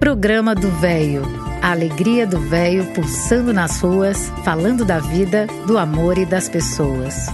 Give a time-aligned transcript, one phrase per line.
[0.00, 1.22] Programa do Véio.
[1.60, 7.26] A alegria do véio pulsando nas ruas, falando da vida, do amor e das pessoas.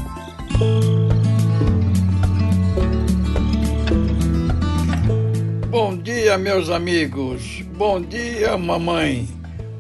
[5.71, 7.63] Bom dia, meus amigos.
[7.77, 9.29] Bom dia, mamãe.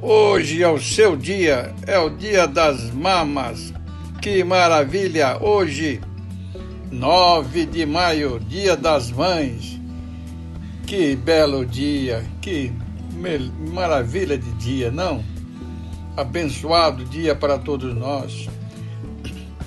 [0.00, 3.75] Hoje é o seu dia, é o dia das mamas.
[4.23, 5.39] Que maravilha!
[5.43, 6.00] Hoje,
[6.93, 9.77] 9 de maio, dia das mães.
[10.87, 12.73] Que belo dia, que
[13.74, 15.20] maravilha de dia, não?
[16.16, 18.48] Abençoado dia para todos nós.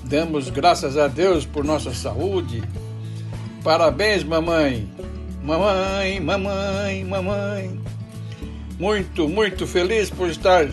[0.05, 2.63] Damos graças a Deus por nossa saúde.
[3.61, 4.89] Parabéns, mamãe.
[5.43, 7.79] Mamãe, mamãe, mamãe.
[8.79, 10.69] Muito, muito feliz por estar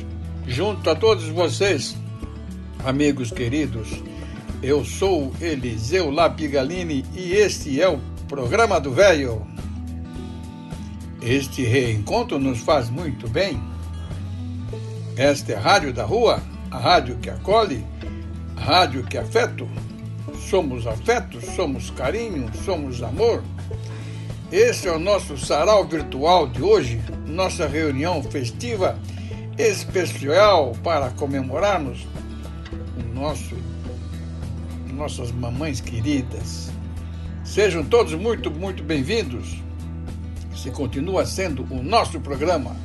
[0.47, 1.97] junto a todos vocês,
[2.85, 3.89] amigos queridos.
[4.63, 9.56] Eu sou Eliseu Lapigalini e este é o programa do Velho.
[11.27, 13.61] Este reencontro nos faz muito bem.
[15.17, 17.85] Esta é a Rádio da Rua, a rádio que acolhe,
[18.57, 19.69] a rádio que afeto.
[20.49, 23.43] Somos afeto, somos carinho, somos amor.
[24.53, 28.97] Esse é o nosso sarau virtual de hoje, nossa reunião festiva
[29.59, 32.07] especial para comemorarmos
[33.01, 33.57] o nosso,
[34.95, 36.71] nossas mamães queridas.
[37.45, 39.66] Sejam todos muito, muito bem-vindos
[40.65, 42.77] e continua sendo o nosso programa.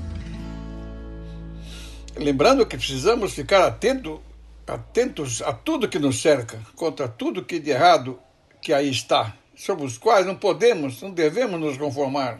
[2.18, 4.22] Lembrando que precisamos ficar atento,
[4.68, 8.20] atentos a tudo que nos cerca, contra tudo que de errado
[8.62, 12.40] que aí está, sobre os quais não podemos, não devemos nos conformar.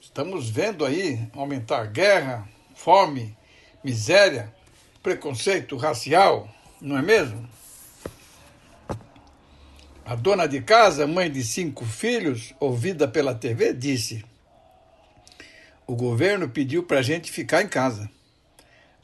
[0.00, 3.36] Estamos vendo aí aumentar guerra, fome,
[3.84, 4.52] miséria,
[5.02, 6.48] preconceito racial,
[6.80, 7.48] não é mesmo?
[10.08, 14.24] A dona de casa, mãe de cinco filhos, ouvida pela TV, disse:
[15.86, 18.10] O governo pediu para a gente ficar em casa.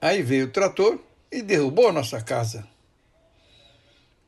[0.00, 0.98] Aí veio o trator
[1.30, 2.66] e derrubou a nossa casa.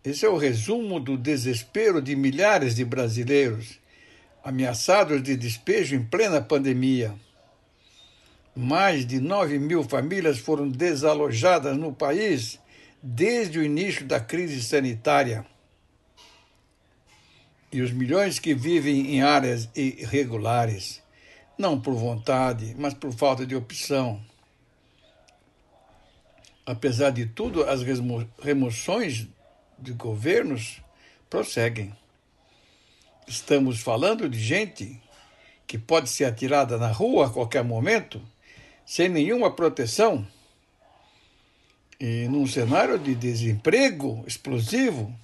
[0.04, 3.80] Esse é o resumo do desespero de milhares de brasileiros
[4.44, 7.14] ameaçados de despejo em plena pandemia.
[8.54, 12.60] Mais de 9 mil famílias foram desalojadas no país
[13.02, 15.46] desde o início da crise sanitária
[17.76, 21.02] e os milhões que vivem em áreas irregulares,
[21.58, 24.18] não por vontade, mas por falta de opção.
[26.64, 27.82] Apesar de tudo, as
[28.42, 29.28] remoções
[29.78, 30.80] de governos
[31.28, 31.94] prosseguem.
[33.28, 34.98] Estamos falando de gente
[35.66, 38.22] que pode ser atirada na rua a qualquer momento,
[38.86, 40.26] sem nenhuma proteção,
[42.00, 45.14] e num cenário de desemprego explosivo,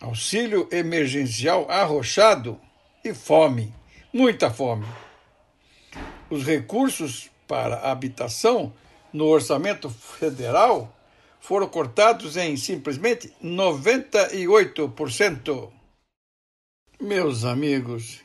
[0.00, 2.60] auxílio emergencial arrochado
[3.04, 3.72] e fome,
[4.12, 4.86] muita fome.
[6.30, 8.72] Os recursos para a habitação
[9.12, 10.92] no orçamento federal
[11.40, 15.70] foram cortados em simplesmente 98%.
[17.00, 18.20] Meus amigos,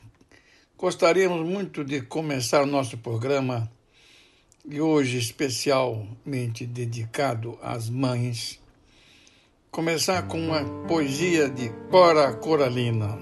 [0.77, 3.69] gostaríamos muito de começar o nosso programa
[4.65, 8.57] e hoje especialmente dedicado às mães
[9.71, 13.19] começar com uma poesia de Cora Coralina.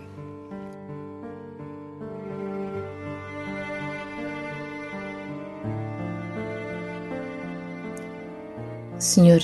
[8.98, 9.42] Senhor,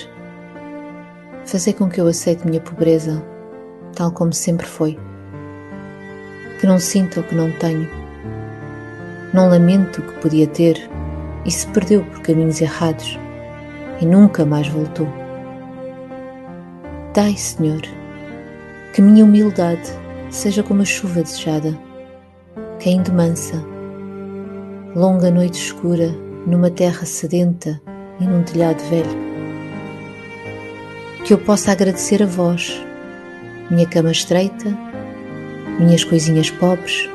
[1.45, 3.23] fazer com que eu aceite minha pobreza,
[3.93, 4.97] tal como sempre foi.
[6.59, 7.89] Que não sinta o que não tenho.
[9.33, 10.89] Não lamento o que podia ter
[11.45, 13.19] e se perdeu por caminhos errados
[13.99, 15.22] e nunca mais voltou
[17.13, 17.81] Dai, Senhor,
[18.91, 19.87] que minha humildade
[20.31, 21.77] seja como a chuva desejada,
[22.83, 23.63] caindo mansa,
[24.95, 26.09] longa noite escura
[26.47, 27.79] numa terra sedenta
[28.19, 29.15] e num telhado velho.
[31.23, 32.83] Que eu possa agradecer a vós,
[33.69, 34.75] minha cama estreita,
[35.79, 37.07] minhas coisinhas pobres,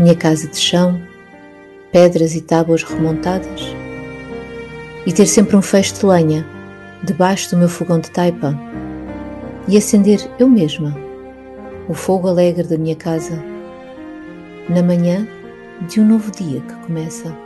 [0.00, 1.00] minha casa de chão,
[1.92, 3.72] pedras e tábuas remontadas,
[5.06, 6.44] e ter sempre um feixe de lenha
[7.04, 8.58] debaixo do meu fogão de taipa
[9.68, 10.94] e acender eu mesma
[11.88, 13.42] o fogo alegre da minha casa
[14.68, 15.26] na manhã
[15.88, 17.36] de um novo dia que começa.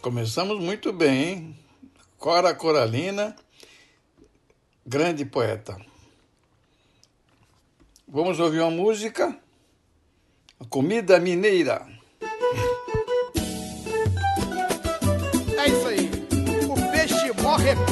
[0.00, 1.56] Começamos muito bem, hein?
[2.16, 3.36] Cora Coralina,
[4.84, 5.76] grande poeta.
[8.06, 9.38] Vamos ouvir uma música,
[10.58, 11.86] a Comida Mineira.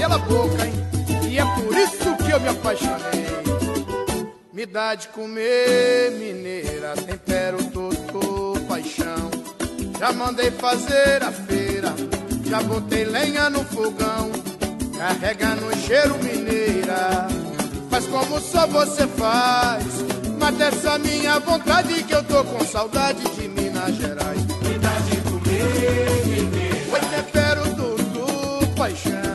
[0.06, 0.72] Pela boca, hein?
[1.28, 3.26] E é por isso que eu me apaixonei.
[4.52, 9.30] Me dá de comer, mineira, tempero todo paixão.
[9.98, 11.92] Já mandei fazer a feira,
[12.44, 14.30] já botei lenha no fogão.
[14.96, 17.26] Carrega no cheiro, mineira,
[17.90, 19.84] faz como só você faz.
[20.38, 24.40] Mata essa minha vontade que eu tô com saudade de Minas Gerais.
[24.40, 26.76] Me dá de comer, mineira.
[26.90, 29.25] Foi tempero tudo, paixão.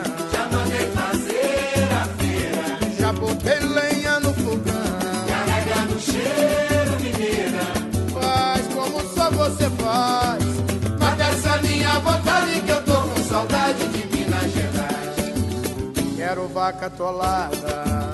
[16.72, 18.12] Vaca atolada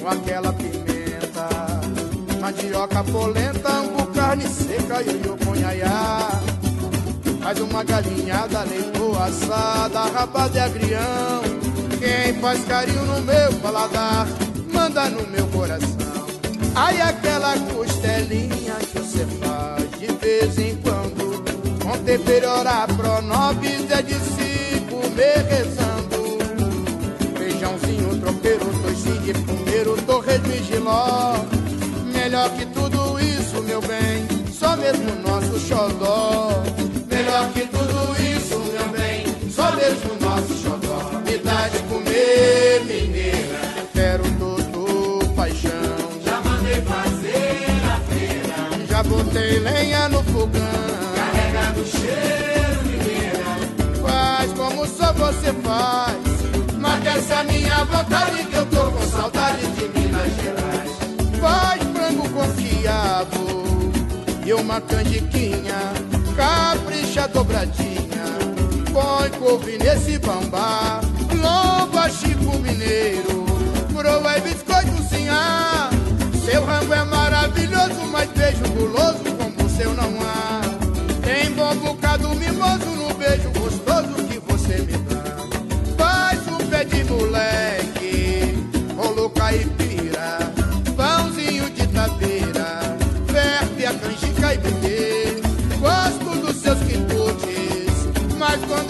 [0.00, 1.48] com aquela pimenta.
[2.40, 4.98] Mandioca polenta, angu, carne seca,
[5.44, 6.28] com iaiá.
[7.42, 11.42] Faz uma galinhada, leitoa assada, rabada de agrião.
[11.98, 14.26] Quem faz carinho no meu paladar,
[14.72, 16.26] manda no meu coração.
[16.76, 21.42] Ai, aquela costelinha que você faz de vez em quando.
[21.82, 25.95] Com tempero ora pronobis é de se comer rezando.
[27.66, 31.34] Feijãozinho, tropeiro, toicinho de primeiro, torresmo e giló.
[32.12, 36.62] Melhor que tudo isso, meu bem, só mesmo nosso xodó.
[37.10, 41.20] Melhor que tudo isso, meu bem, só mesmo nosso xodó.
[41.24, 43.60] Me dá de comer, mineira,
[43.92, 45.72] quero todo paixão.
[46.24, 48.86] Já mandei fazer a feira.
[48.88, 50.62] Já botei lenha no fogão.
[51.16, 53.44] Carrega no cheiro, mineira.
[54.02, 56.35] Faz como só você faz.
[56.96, 60.90] Mata essa minha vontade que eu tô com saudade de Minas Gerais.
[61.38, 63.92] Faz frango com quiabo
[64.46, 65.92] e uma canjiquinha.
[66.34, 68.24] Capricha dobradinha.
[68.94, 71.02] Põe couve nesse bambá.
[71.34, 73.44] Lomba Chico Mineiro.
[73.92, 75.90] Broa e biscoito cozinhar.
[76.46, 80.62] Seu rango é maravilhoso, mas beijo guloso como o seu não há.
[81.22, 83.15] Tem bom bocado mimoso no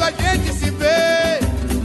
[0.06, 1.40] a gente se vê,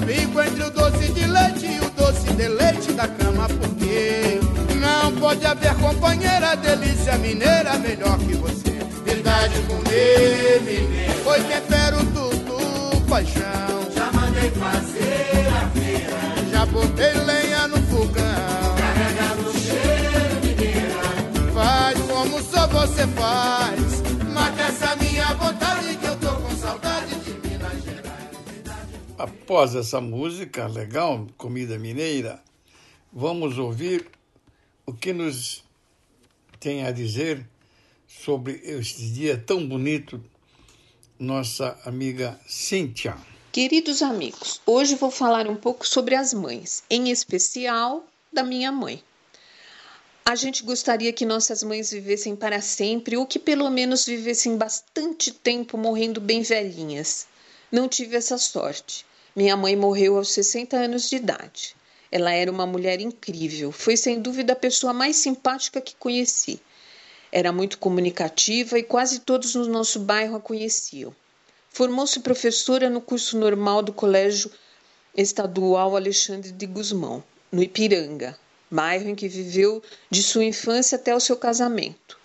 [0.05, 4.39] fico entre o doce de leite e o doce de leite da cama, porque
[4.79, 8.77] não pode haver companheira delícia mineira melhor que você.
[9.03, 13.89] Verdade comer, mineiro, foi tempero tudo, paixão.
[13.95, 16.51] Já mandei fazer a feira.
[16.51, 18.75] Já botei lenha no fogão.
[18.77, 21.53] Carrega no cheiro, mineira.
[21.55, 24.03] Faz como só você faz.
[24.31, 24.95] Mata essa
[29.21, 32.41] Após essa música legal, comida mineira,
[33.13, 34.09] vamos ouvir
[34.83, 35.63] o que nos
[36.59, 37.47] tem a dizer
[38.07, 40.19] sobre este dia tão bonito,
[41.19, 43.15] nossa amiga Cíntia.
[43.51, 48.03] Queridos amigos, hoje vou falar um pouco sobre as mães, em especial
[48.33, 49.03] da minha mãe.
[50.25, 55.31] A gente gostaria que nossas mães vivessem para sempre ou que pelo menos vivessem bastante
[55.31, 57.27] tempo morrendo bem velhinhas.
[57.71, 59.05] Não tive essa sorte.
[59.33, 61.75] Minha mãe morreu aos 60 anos de idade.
[62.11, 66.59] Ela era uma mulher incrível, foi sem dúvida a pessoa mais simpática que conheci.
[67.31, 71.15] Era muito comunicativa e quase todos no nosso bairro a conheciam.
[71.69, 74.51] Formou-se professora no curso normal do Colégio
[75.15, 78.37] Estadual Alexandre de Guzmão, no Ipiranga,
[78.69, 82.19] bairro em que viveu de sua infância até o seu casamento.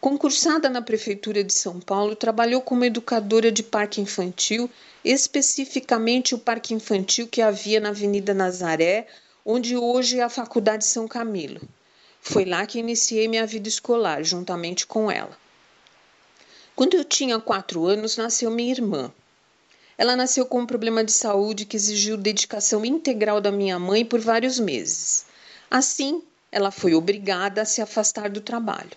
[0.00, 4.68] Concursada na Prefeitura de São Paulo, trabalhou como educadora de parque infantil,
[5.04, 9.06] especificamente o parque infantil que havia na Avenida Nazaré,
[9.44, 11.60] onde hoje é a Faculdade São Camilo.
[12.20, 15.36] Foi lá que iniciei minha vida escolar, juntamente com ela.
[16.76, 19.12] Quando eu tinha quatro anos, nasceu minha irmã.
[19.96, 24.20] Ela nasceu com um problema de saúde que exigiu dedicação integral da minha mãe por
[24.20, 25.26] vários meses.
[25.70, 28.90] Assim, ela foi obrigada a se afastar do trabalho.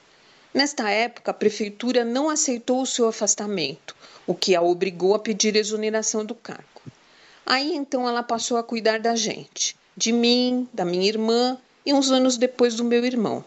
[0.54, 3.96] Nesta época, a prefeitura não aceitou o seu afastamento,
[4.28, 6.64] o que a obrigou a pedir exoneração do cargo.
[7.44, 12.12] Aí então ela passou a cuidar da gente, de mim, da minha irmã e uns
[12.12, 13.44] anos depois do meu irmão.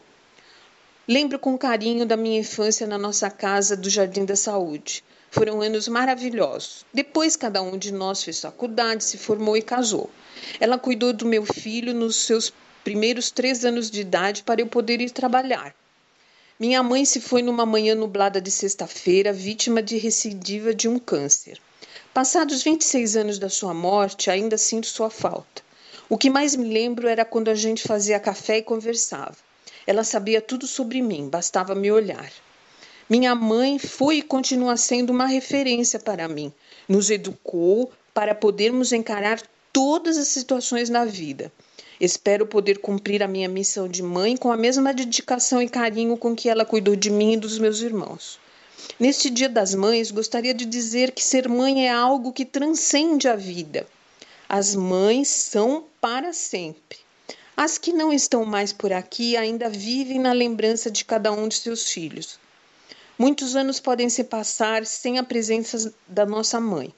[1.06, 5.04] Lembro com carinho da minha infância na nossa casa do Jardim da Saúde.
[5.30, 6.84] Foram anos maravilhosos.
[6.92, 10.10] Depois, cada um de nós fez faculdade, se formou e casou.
[10.58, 15.00] Ela cuidou do meu filho nos seus primeiros três anos de idade para eu poder
[15.00, 15.72] ir trabalhar.
[16.58, 21.60] Minha mãe se foi numa manhã nublada de sexta-feira, vítima de recidiva de um câncer.
[22.14, 25.62] Passados 26 anos da sua morte, ainda sinto sua falta.
[26.08, 29.36] O que mais me lembro era quando a gente fazia café e conversava.
[29.86, 32.32] Ela sabia tudo sobre mim, bastava me olhar.
[33.06, 36.50] Minha mãe foi e continua sendo uma referência para mim.
[36.88, 41.52] Nos educou para podermos encarar todas as situações na vida.
[42.00, 46.36] Espero poder cumprir a minha missão de mãe com a mesma dedicação e carinho com
[46.36, 48.38] que ela cuidou de mim e dos meus irmãos.
[49.00, 53.34] Neste Dia das Mães, gostaria de dizer que ser mãe é algo que transcende a
[53.34, 53.86] vida.
[54.48, 56.98] As mães são para sempre.
[57.56, 61.56] As que não estão mais por aqui ainda vivem na lembrança de cada um de
[61.56, 62.38] seus filhos.
[63.18, 66.92] Muitos anos podem se passar sem a presença da nossa mãe,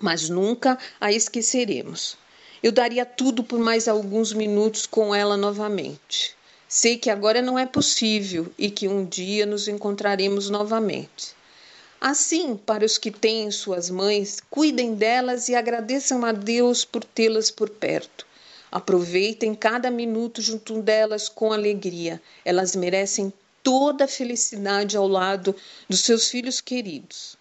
[0.00, 2.16] mas nunca a esqueceremos.
[2.64, 6.34] Eu daria tudo por mais alguns minutos com ela novamente.
[6.66, 11.36] Sei que agora não é possível e que um dia nos encontraremos novamente.
[12.00, 17.50] Assim, para os que têm suas mães, cuidem delas e agradeçam a Deus por tê-las
[17.50, 18.26] por perto.
[18.72, 22.18] Aproveitem cada minuto junto delas com alegria.
[22.46, 23.30] Elas merecem
[23.62, 25.54] toda a felicidade ao lado
[25.86, 27.36] dos seus filhos queridos.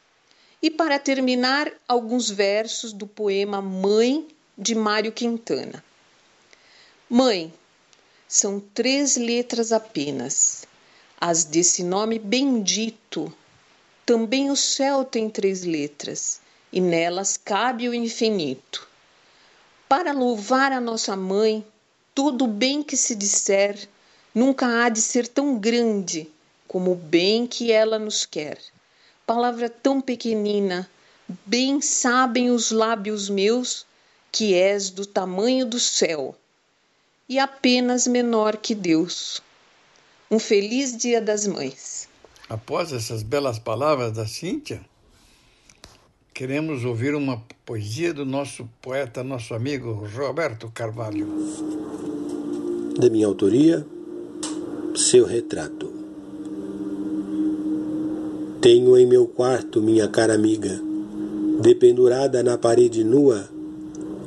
[0.61, 4.27] E para terminar, alguns versos do poema Mãe
[4.57, 5.83] de Mário Quintana.
[7.10, 7.53] Mãe,
[8.27, 10.65] são três letras apenas,
[11.19, 13.33] as desse nome bendito.
[14.05, 16.39] Também o céu tem três letras,
[16.72, 18.88] e nelas cabe o infinito.
[19.89, 21.65] Para louvar a nossa mãe,
[22.13, 23.88] todo bem que se disser
[24.33, 26.29] nunca há de ser tão grande
[26.67, 28.60] como o bem que ela nos quer.
[29.25, 30.89] Palavra tão pequenina,
[31.45, 33.86] bem sabem os lábios meus
[34.33, 36.35] que és do tamanho do céu
[37.29, 39.43] e apenas menor que Deus.
[40.29, 42.09] Um feliz Dia das Mães.
[42.49, 44.81] Após essas belas palavras da Cíntia,
[46.33, 51.27] queremos ouvir uma poesia do nosso poeta, nosso amigo Roberto Carvalho.
[52.99, 53.85] Da minha autoria,
[54.95, 55.93] seu retrato.
[58.59, 60.81] Tenho em meu quarto, minha cara amiga,
[61.61, 63.52] dependurada na parede nua,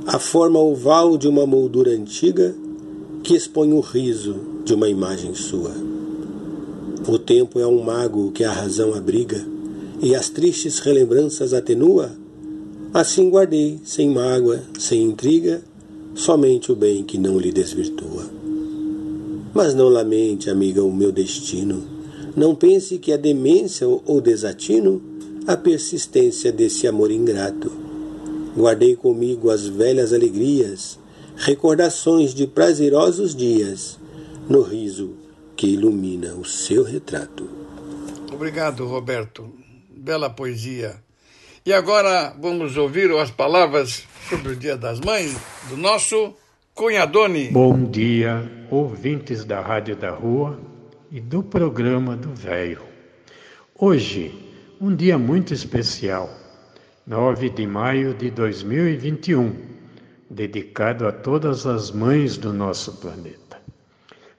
[0.06, 2.54] a forma oval de uma moldura antiga
[3.24, 5.72] que expõe o riso de uma imagem sua.
[7.08, 9.44] O tempo é um mago que a razão abriga
[10.00, 12.12] e as tristes relembranças atenua.
[12.94, 15.60] Assim guardei, sem mágoa, sem intriga,
[16.14, 18.26] somente o bem que não lhe desvirtua.
[19.52, 21.82] Mas não lamente, amiga, o meu destino.
[22.36, 25.02] Não pense que a demência ou desatino
[25.48, 27.85] a persistência desse amor ingrato
[28.56, 30.98] Guardei comigo as velhas alegrias,
[31.36, 34.00] recordações de prazerosos dias,
[34.48, 35.14] no riso
[35.54, 37.46] que ilumina o seu retrato.
[38.32, 39.52] Obrigado, Roberto.
[39.90, 40.96] Bela poesia.
[41.66, 45.36] E agora vamos ouvir as palavras sobre o Dia das Mães
[45.68, 46.34] do nosso
[46.74, 47.50] Cunhadone.
[47.50, 50.58] Bom dia, ouvintes da Rádio da Rua
[51.12, 52.82] e do programa do Velho.
[53.78, 54.34] Hoje,
[54.80, 56.45] um dia muito especial
[57.08, 59.54] 9 de maio de 2021,
[60.28, 63.58] dedicado a todas as mães do nosso planeta.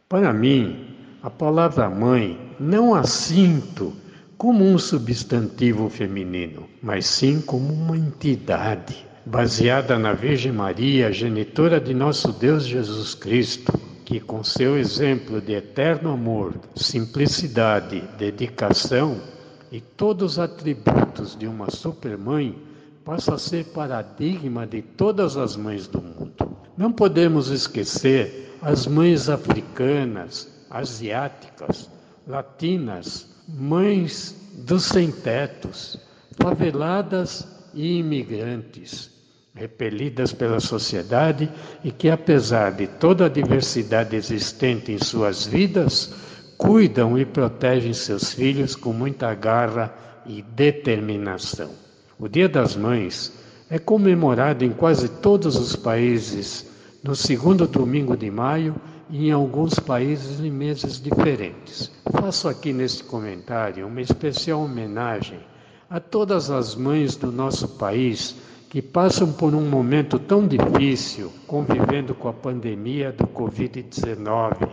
[0.09, 0.93] Para mim,
[1.23, 3.93] a palavra mãe não a sinto
[4.37, 11.93] como um substantivo feminino, mas sim como uma entidade baseada na Virgem Maria, genitora de
[11.93, 13.71] nosso Deus Jesus Cristo,
[14.03, 19.36] que com seu exemplo de eterno amor, simplicidade, dedicação
[19.71, 22.55] e todos os atributos de uma supermãe
[23.03, 26.57] passa a ser paradigma de todas as mães do mundo.
[26.77, 31.89] Não podemos esquecer as mães africanas, asiáticas,
[32.27, 35.99] latinas, mães dos sem-tetos,
[36.41, 39.09] faveladas e imigrantes,
[39.53, 41.49] repelidas pela sociedade
[41.83, 46.13] e que, apesar de toda a diversidade existente em suas vidas,
[46.57, 49.93] cuidam e protegem seus filhos com muita garra
[50.25, 51.69] e determinação.
[52.19, 53.31] O Dia das Mães
[53.69, 56.65] é comemorado em quase todos os países
[57.03, 58.75] no segundo domingo de maio
[59.09, 61.91] e em alguns países em meses diferentes.
[62.11, 65.39] Faço aqui neste comentário uma especial homenagem
[65.89, 68.35] a todas as mães do nosso país
[68.69, 74.69] que passam por um momento tão difícil convivendo com a pandemia do Covid-19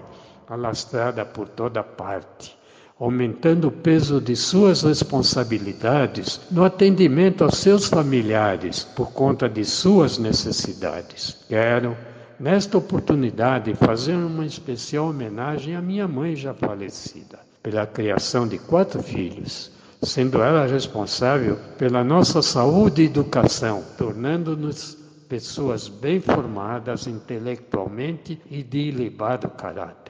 [0.48, 2.56] alastrada por toda parte,
[2.98, 10.18] aumentando o peso de suas responsabilidades no atendimento aos seus familiares por conta de suas
[10.18, 11.44] necessidades.
[11.48, 11.96] Quero,
[12.38, 19.02] nesta oportunidade, fazer uma especial homenagem à minha mãe já falecida, pela criação de quatro
[19.02, 19.74] filhos
[20.04, 24.96] sendo ela responsável pela nossa saúde e educação, tornando-nos
[25.28, 30.03] pessoas bem formadas intelectualmente e de ilibado caráter,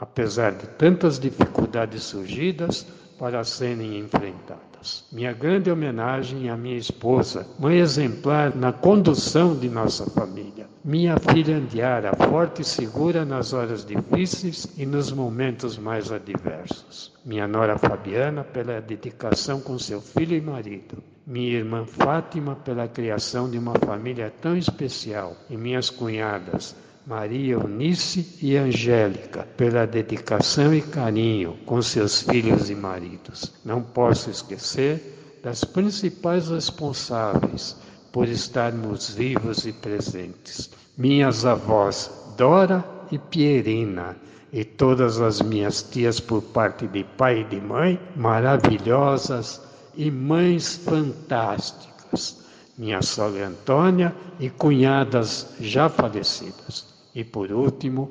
[0.00, 2.86] apesar de tantas dificuldades surgidas
[3.18, 5.06] para serem enfrentadas.
[5.12, 10.66] Minha grande homenagem à minha esposa, mãe exemplar na condução de nossa família.
[10.82, 17.12] Minha filha Andiara, forte e segura nas horas difíceis e nos momentos mais adversos.
[17.22, 21.02] Minha nora Fabiana, pela dedicação com seu filho e marido.
[21.26, 25.36] Minha irmã Fátima, pela criação de uma família tão especial.
[25.50, 26.74] E minhas cunhadas,
[27.06, 33.52] Maria Eunice e Angélica, pela dedicação e carinho com seus filhos e maridos.
[33.64, 37.74] Não posso esquecer das principais responsáveis
[38.12, 40.70] por estarmos vivos e presentes.
[40.96, 44.16] Minhas avós Dora e Pierina,
[44.52, 49.60] e todas as minhas tias por parte de pai e de mãe, maravilhosas
[49.96, 52.44] e mães fantásticas.
[52.76, 56.89] Minha sogra Antônia e cunhadas já falecidas.
[57.14, 58.10] E por último,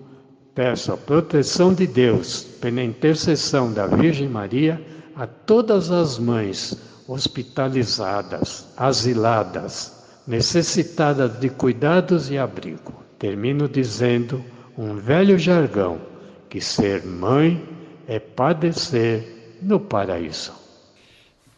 [0.53, 4.81] peço a proteção de Deus, pela intercessão da Virgem Maria,
[5.15, 6.77] a todas as mães
[7.07, 12.93] hospitalizadas, asiladas, necessitadas de cuidados e abrigo.
[13.17, 14.43] Termino dizendo
[14.77, 15.99] um velho jargão:
[16.49, 17.67] que ser mãe
[18.07, 20.53] é padecer no paraíso.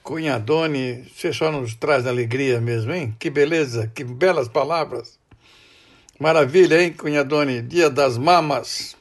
[0.04, 3.16] Cunhadone, você só nos traz alegria mesmo, hein?
[3.20, 5.21] Que beleza, que belas palavras.
[6.22, 7.64] Maravilha, hein, Cunhadone?
[7.64, 8.96] Dia das Mamas.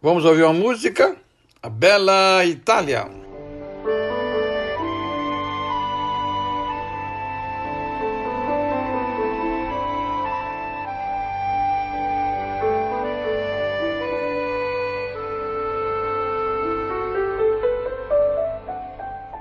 [0.00, 1.16] Vamos ouvir uma música?
[1.60, 3.10] A Bela Itália.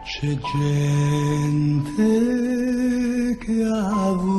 [0.04, 2.08] C'è gente
[3.38, 4.35] che ha avuto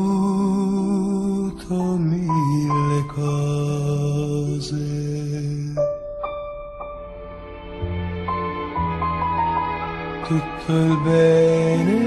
[10.69, 12.06] Öl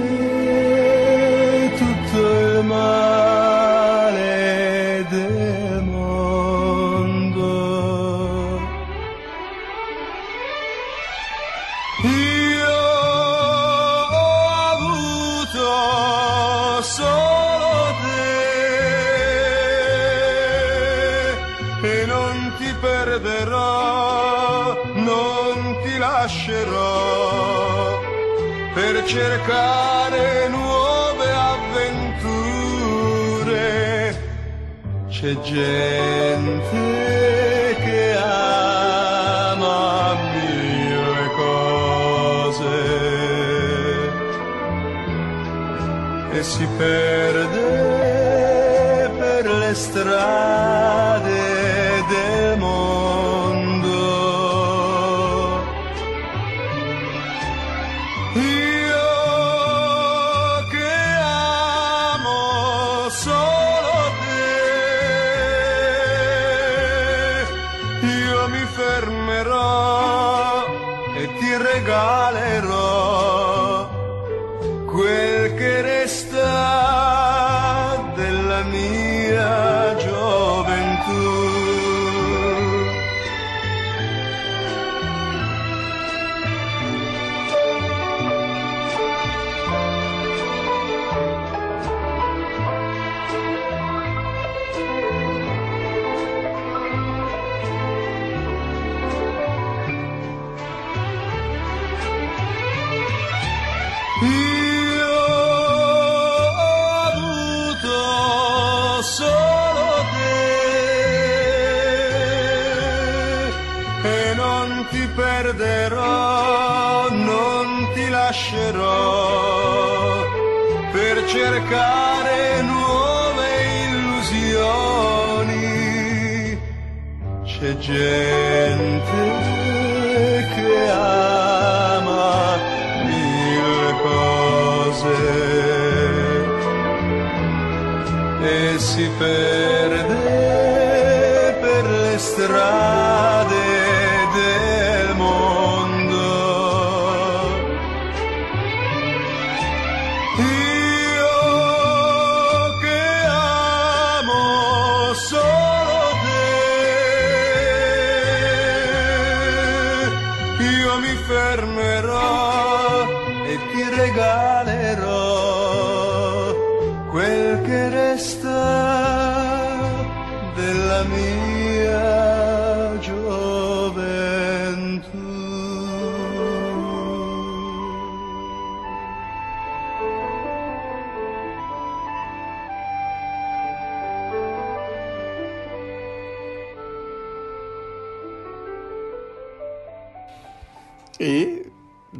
[29.09, 32.37] cercare nuove avventure.
[35.09, 36.69] C'è gente
[37.83, 42.77] che ama mille cose
[46.31, 47.67] e si perde
[49.17, 51.08] per le strade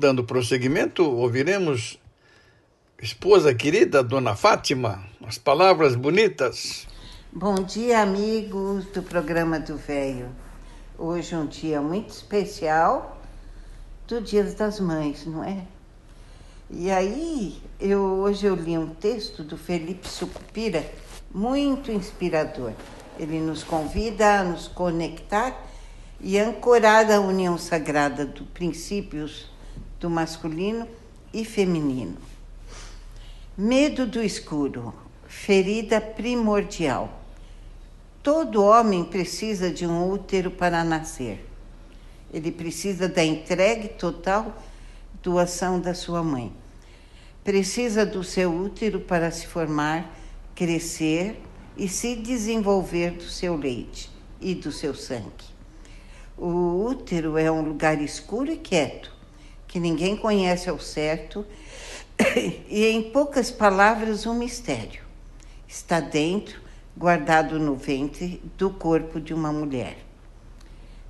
[0.10, 2.00] dando prosseguimento, ouviremos
[3.00, 6.88] esposa querida, Dona Fátima, as palavras bonitas.
[7.32, 10.30] Bom dia, amigos do programa do Velho.
[10.98, 13.22] Hoje é um dia muito especial
[14.08, 15.64] do Dia das Mães, não é?
[16.72, 20.84] E aí, eu, hoje eu li um texto do Felipe Sucupira,
[21.32, 22.74] muito inspirador.
[23.20, 25.56] Ele nos convida a nos conectar
[26.20, 29.59] e ancorar a união sagrada dos princípios
[30.00, 30.88] do masculino
[31.34, 32.18] e feminino.
[33.58, 34.94] Medo do escuro,
[35.28, 37.22] ferida primordial.
[38.24, 41.46] Todo homem precisa de um útero para nascer.
[42.34, 44.64] Ele precisa da entrega total
[45.22, 46.54] doação da sua mãe.
[47.44, 50.14] Precisa do seu útero para se formar,
[50.56, 51.42] crescer
[51.76, 54.10] e se desenvolver do seu leite
[54.40, 55.50] e do seu sangue.
[56.38, 59.19] O útero é um lugar escuro e quieto,
[59.70, 61.46] que ninguém conhece ao certo,
[62.68, 65.04] e em poucas palavras, um mistério.
[65.68, 66.60] Está dentro,
[66.98, 70.00] guardado no ventre do corpo de uma mulher.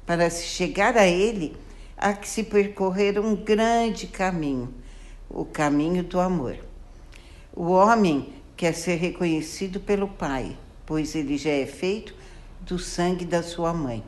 [0.05, 1.55] Para se chegar a ele,
[1.97, 4.73] há que se percorrer um grande caminho,
[5.29, 6.57] o caminho do amor.
[7.55, 12.13] O homem quer ser reconhecido pelo pai, pois ele já é feito
[12.59, 14.03] do sangue da sua mãe.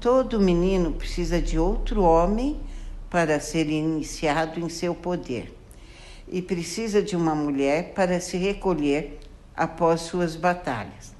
[0.00, 2.58] Todo menino precisa de outro homem
[3.12, 5.54] para ser iniciado em seu poder,
[6.26, 9.20] e precisa de uma mulher para se recolher
[9.54, 11.12] após suas batalhas.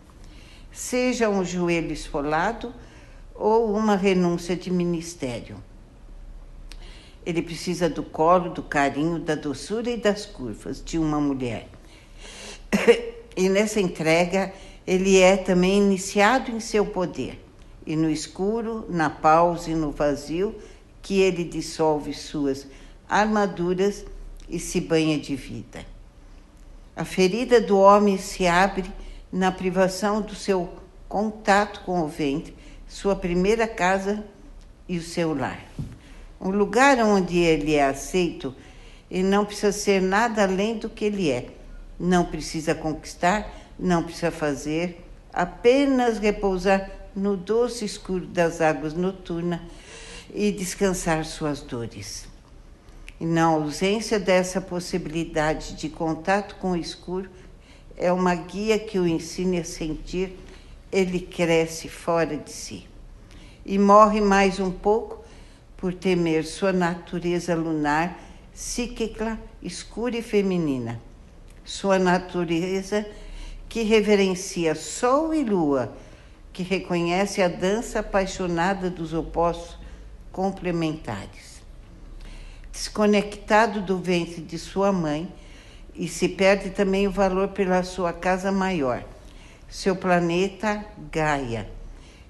[0.73, 2.73] Seja um joelho esfolado
[3.35, 5.63] ou uma renúncia de ministério.
[7.27, 11.69] Ele precisa do colo, do carinho, da doçura e das curvas de uma mulher.
[13.35, 14.53] E nessa entrega,
[14.87, 17.43] ele é também iniciado em seu poder.
[17.87, 20.55] E no escuro, na pausa e no vazio,
[21.03, 22.67] que ele dissolve suas
[23.09, 24.07] armaduras
[24.49, 25.85] e se banha de vida.
[26.95, 28.91] A ferida do homem se abre
[29.33, 30.73] na privação do seu
[31.09, 34.25] contato com o ventre, sua primeira casa
[34.89, 35.61] e o seu lar.
[36.41, 38.55] Um lugar onde ele é aceito
[39.11, 41.49] e não precisa ser nada além do que ele é.
[41.99, 49.61] Não precisa conquistar, não precisa fazer, apenas repousar no doce escuro das águas noturnas
[50.33, 52.27] e descansar suas dores.
[53.21, 57.31] E na ausência dessa possibilidade de contato com o escuro,
[57.97, 60.37] é uma guia que o ensina a sentir,
[60.91, 62.89] ele cresce fora de si.
[63.65, 65.23] E morre mais um pouco
[65.77, 68.19] por temer sua natureza lunar,
[68.53, 71.01] psíquica, escura e feminina.
[71.65, 73.07] Sua natureza
[73.69, 75.93] que reverencia sol e lua,
[76.53, 79.83] que reconhece a dança apaixonada dos opostos
[80.33, 81.63] complementares.
[82.73, 85.33] Desconectado do ventre de sua mãe,
[85.95, 89.05] e se perde também o valor pela sua casa maior,
[89.69, 91.71] seu planeta Gaia.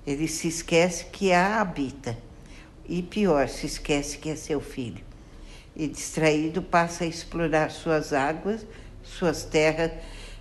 [0.07, 2.19] Ele se esquece que a habita.
[2.89, 5.05] E pior, se esquece que é seu filho.
[5.77, 8.67] E distraído passa a explorar suas águas,
[9.03, 9.93] suas terras,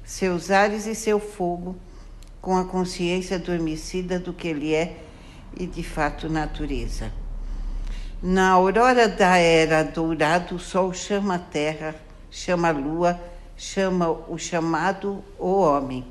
[0.03, 1.77] seus ares e seu fogo
[2.41, 4.97] com a consciência adormecida do que ele é
[5.57, 7.13] e de fato natureza.
[8.21, 11.95] Na aurora da era dourada, o sol chama a terra,
[12.29, 13.19] chama a lua,
[13.57, 16.05] chama o chamado o homem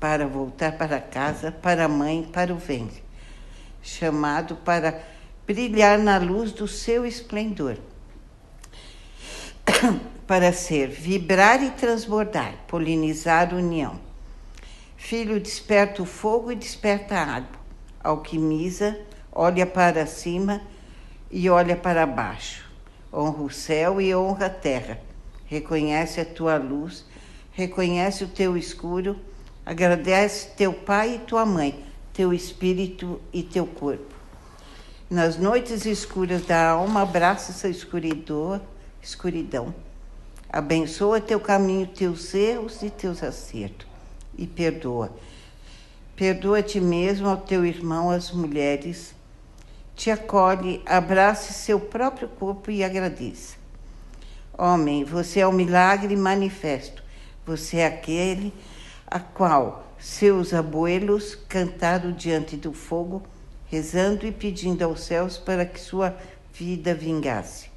[0.00, 3.04] para voltar para casa, para a mãe, para o ventre,
[3.80, 5.00] chamado para
[5.46, 7.76] brilhar na luz do seu esplendor,
[10.26, 14.06] para ser, vibrar e transbordar, polinizar união
[14.96, 17.60] Filho, desperta o fogo e desperta a água.
[18.02, 18.98] Alquimiza,
[19.30, 20.60] olha para cima
[21.30, 22.64] e olha para baixo.
[23.12, 25.00] Honra o céu e honra a terra.
[25.46, 27.04] Reconhece a tua luz,
[27.52, 29.16] reconhece o teu escuro,
[29.64, 34.14] agradece teu pai e tua mãe, teu espírito e teu corpo.
[35.08, 38.60] Nas noites escuras da alma, abraça essa escuridão,
[39.00, 39.74] escuridão.
[40.48, 43.86] Abençoa teu caminho, teus erros e teus acertos
[44.38, 45.12] e perdoa.
[46.14, 49.14] Perdoa a ti mesmo, ao teu irmão, as mulheres.
[49.96, 53.56] Te acolhe, abrace seu próprio corpo e agradeça.
[54.56, 57.02] Homem, você é o um milagre manifesto.
[57.46, 58.52] Você é aquele
[59.06, 63.22] a qual seus abuelos cantaram diante do fogo,
[63.68, 66.14] rezando e pedindo aos céus para que sua
[66.52, 67.70] vida vingasse.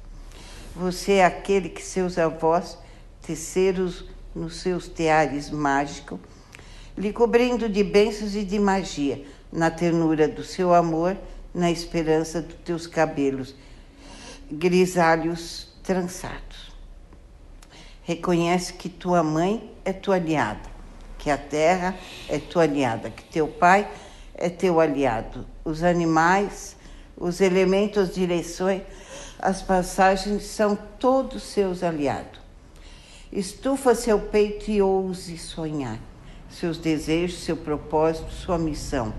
[0.76, 2.76] Você é aquele que seus avós
[3.22, 3.90] teceram
[4.34, 6.20] nos seus teares mágicos,
[6.98, 11.16] lhe cobrindo de bênçãos e de magia, na ternura do seu amor,
[11.54, 13.54] na esperança dos teus cabelos
[14.50, 16.70] grisalhos trançados.
[18.02, 20.68] Reconhece que tua mãe é tua aliada,
[21.18, 21.96] que a terra
[22.28, 23.88] é tua aliada, que teu pai
[24.34, 26.76] é teu aliado, os animais,
[27.16, 28.82] os elementos, as direções,
[29.38, 32.40] as passagens são todos seus aliados.
[33.32, 35.98] Estufa seu peito e ouse sonhar
[36.50, 39.12] seus desejos, seu propósito, sua missão.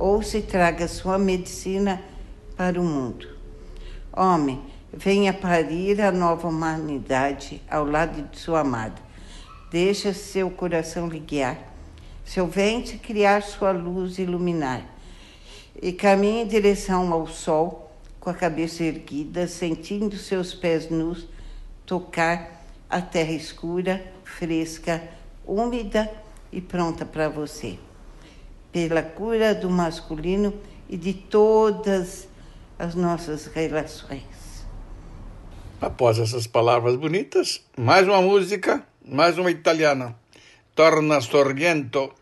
[0.00, 2.02] Ou se traga sua medicina
[2.56, 3.28] para o mundo.
[4.10, 4.58] Homem,
[4.90, 9.00] venha parir a nova humanidade ao lado de sua amada.
[9.70, 11.58] Deixa seu coração lhe guiar,
[12.24, 14.86] seu ventre criar sua luz iluminar.
[15.82, 21.28] E caminhe em direção ao sol, com a cabeça erguida, sentindo seus pés nus
[21.84, 25.02] tocar a terra escura, fresca,
[25.46, 26.10] úmida
[26.50, 27.78] e pronta para você.
[28.72, 30.54] Pela cura do masculino
[30.88, 32.28] e de todas
[32.78, 34.66] as nossas relações.
[35.80, 40.14] Após essas palavras bonitas, mais uma música, mais uma italiana.
[40.74, 42.12] Torna Sorrento.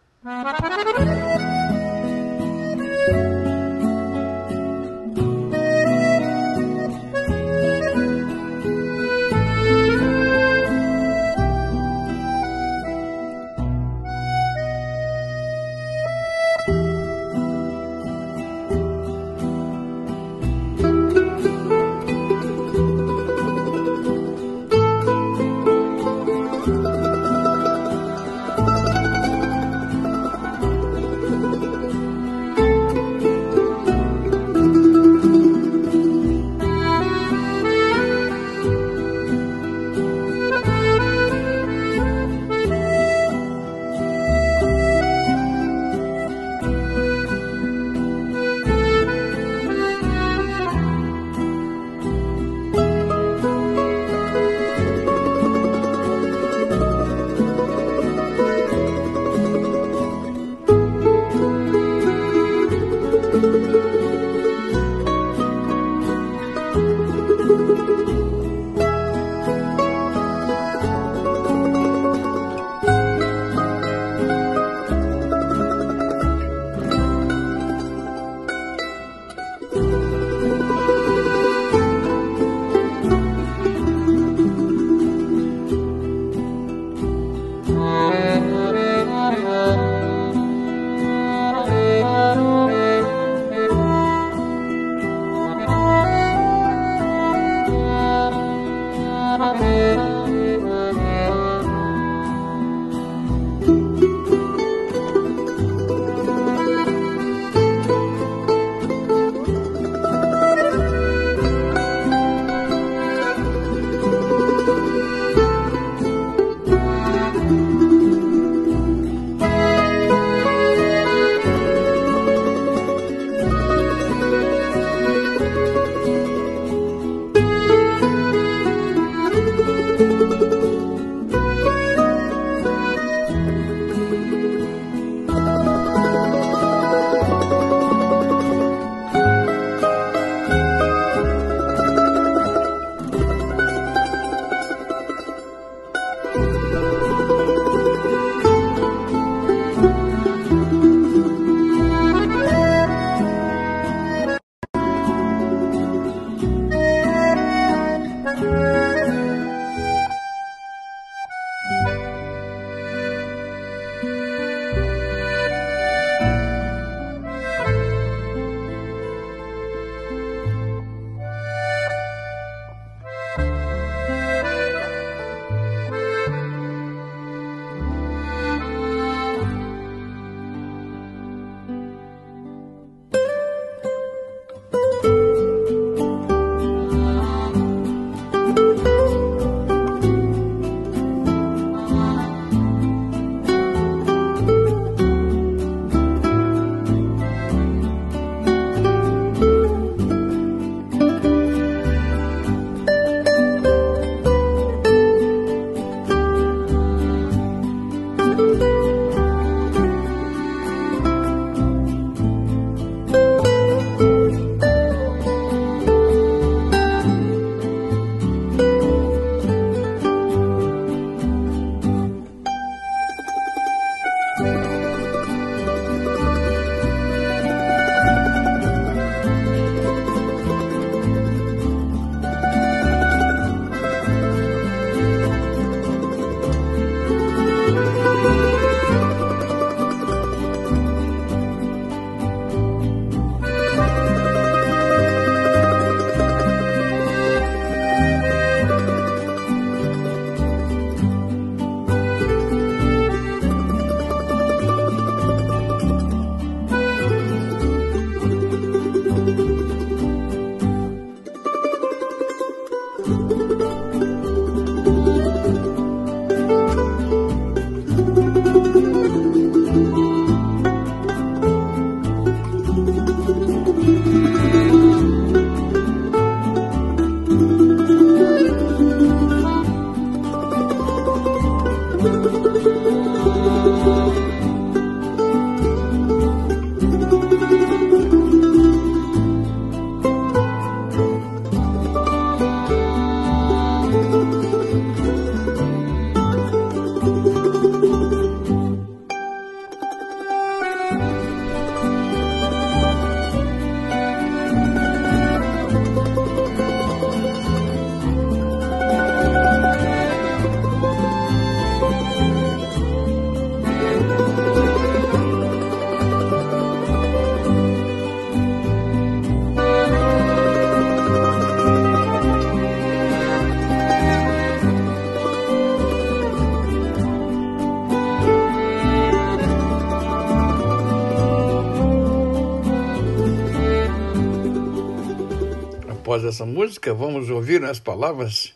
[336.28, 338.54] Essa música, vamos ouvir as palavras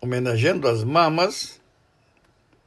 [0.00, 1.60] homenageando as mamas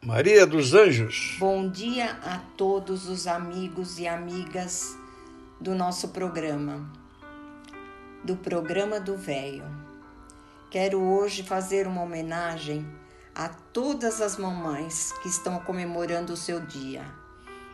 [0.04, 1.38] Maria dos Anjos.
[1.40, 4.98] Bom dia a todos os amigos e amigas
[5.62, 6.92] do nosso programa,
[8.24, 9.64] do programa do Véio.
[10.70, 12.86] Quero hoje fazer uma homenagem
[13.34, 17.06] a todas as mamães que estão comemorando o seu dia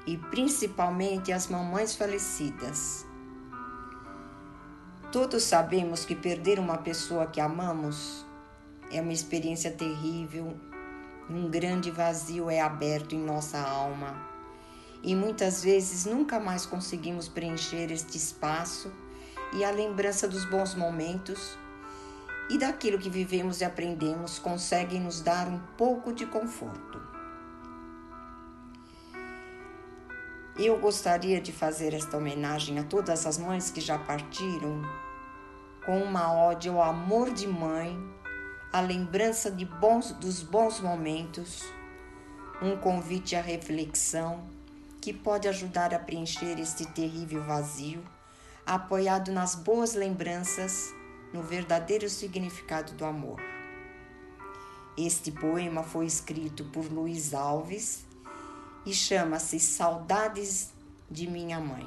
[0.05, 3.06] e principalmente as mamães falecidas.
[5.11, 8.25] Todos sabemos que perder uma pessoa que amamos
[8.91, 10.53] é uma experiência terrível,
[11.29, 14.27] um grande vazio é aberto em nossa alma
[15.01, 18.91] e muitas vezes nunca mais conseguimos preencher este espaço
[19.53, 21.57] e a lembrança dos bons momentos
[22.49, 27.06] e daquilo que vivemos e aprendemos consegue nos dar um pouco de conforto.
[30.59, 34.81] Eu gostaria de fazer esta homenagem a todas as mães que já partiram,
[35.85, 37.95] com uma ode ao amor de mãe,
[38.73, 41.63] a lembrança de bons, dos bons momentos,
[42.59, 44.49] um convite à reflexão
[44.99, 48.03] que pode ajudar a preencher este terrível vazio,
[48.65, 50.91] apoiado nas boas lembranças,
[51.31, 53.39] no verdadeiro significado do amor.
[54.97, 58.06] Este poema foi escrito por Luiz Alves
[58.87, 60.71] e chama-se Saudades
[61.11, 61.85] de Minha Mãe.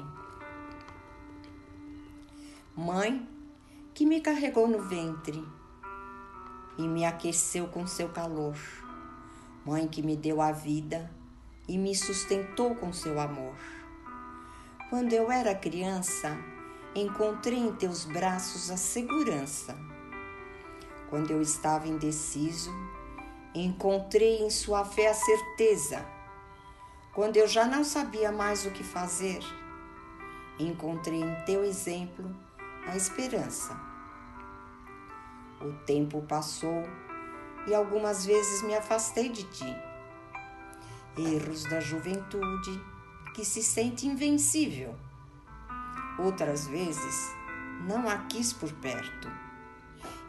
[2.75, 3.27] Mãe
[3.91, 5.43] que me carregou no ventre
[6.77, 8.55] e me aqueceu com seu calor.
[9.65, 11.09] Mãe que me deu a vida
[11.67, 13.55] e me sustentou com seu amor.
[14.91, 16.37] Quando eu era criança,
[16.93, 19.75] encontrei em teus braços a segurança.
[21.09, 22.71] Quando eu estava indeciso,
[23.55, 26.20] encontrei em sua fé a certeza.
[27.13, 29.41] Quando eu já não sabia mais o que fazer,
[30.57, 32.33] encontrei em teu exemplo
[32.87, 33.77] a esperança.
[35.59, 36.83] O tempo passou
[37.67, 39.75] e algumas vezes me afastei de ti.
[41.17, 42.81] Erros da juventude
[43.35, 44.95] que se sente invencível.
[46.17, 47.35] Outras vezes
[47.85, 49.29] não a quis por perto.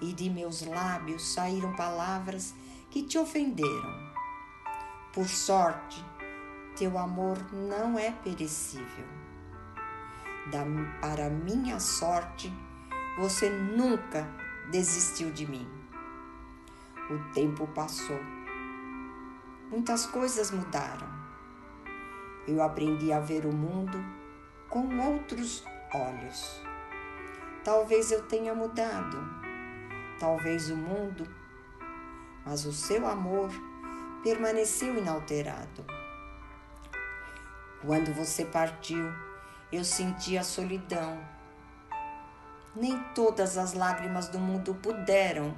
[0.01, 2.53] E de meus lábios saíram palavras
[2.91, 4.13] que te ofenderam.
[5.13, 6.05] Por sorte,
[6.77, 9.07] teu amor não é perecível.
[10.51, 10.65] Da,
[11.01, 12.53] para minha sorte,
[13.19, 14.27] você nunca
[14.71, 15.69] desistiu de mim.
[17.11, 18.19] O tempo passou.
[19.71, 21.09] Muitas coisas mudaram.
[22.47, 23.99] Eu aprendi a ver o mundo
[24.69, 25.65] com outros
[25.95, 26.61] olhos.
[27.63, 29.19] Talvez eu tenha mudado,
[30.19, 31.29] talvez o mundo,
[32.45, 33.51] mas o seu amor
[34.25, 35.85] permaneceu inalterado.
[37.85, 39.13] Quando você partiu,
[39.73, 41.19] eu senti a solidão.
[42.77, 45.53] Nem todas as lágrimas do mundo puderam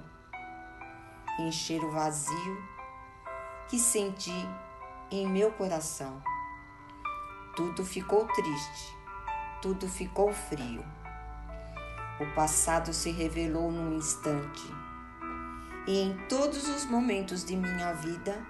[1.39, 2.64] encher o vazio
[3.68, 4.33] que senti
[5.11, 6.22] em meu coração.
[7.55, 8.97] Tudo ficou triste,
[9.61, 10.83] tudo ficou frio.
[12.18, 14.62] O passado se revelou num instante,
[15.87, 18.41] e em todos os momentos de minha vida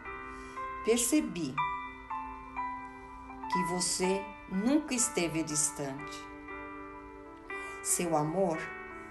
[0.84, 1.56] percebi
[3.54, 6.26] que você nunca esteve distante.
[7.84, 8.58] Seu amor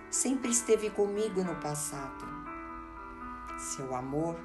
[0.09, 2.25] sempre esteve comigo no passado.
[3.57, 4.35] Seu amor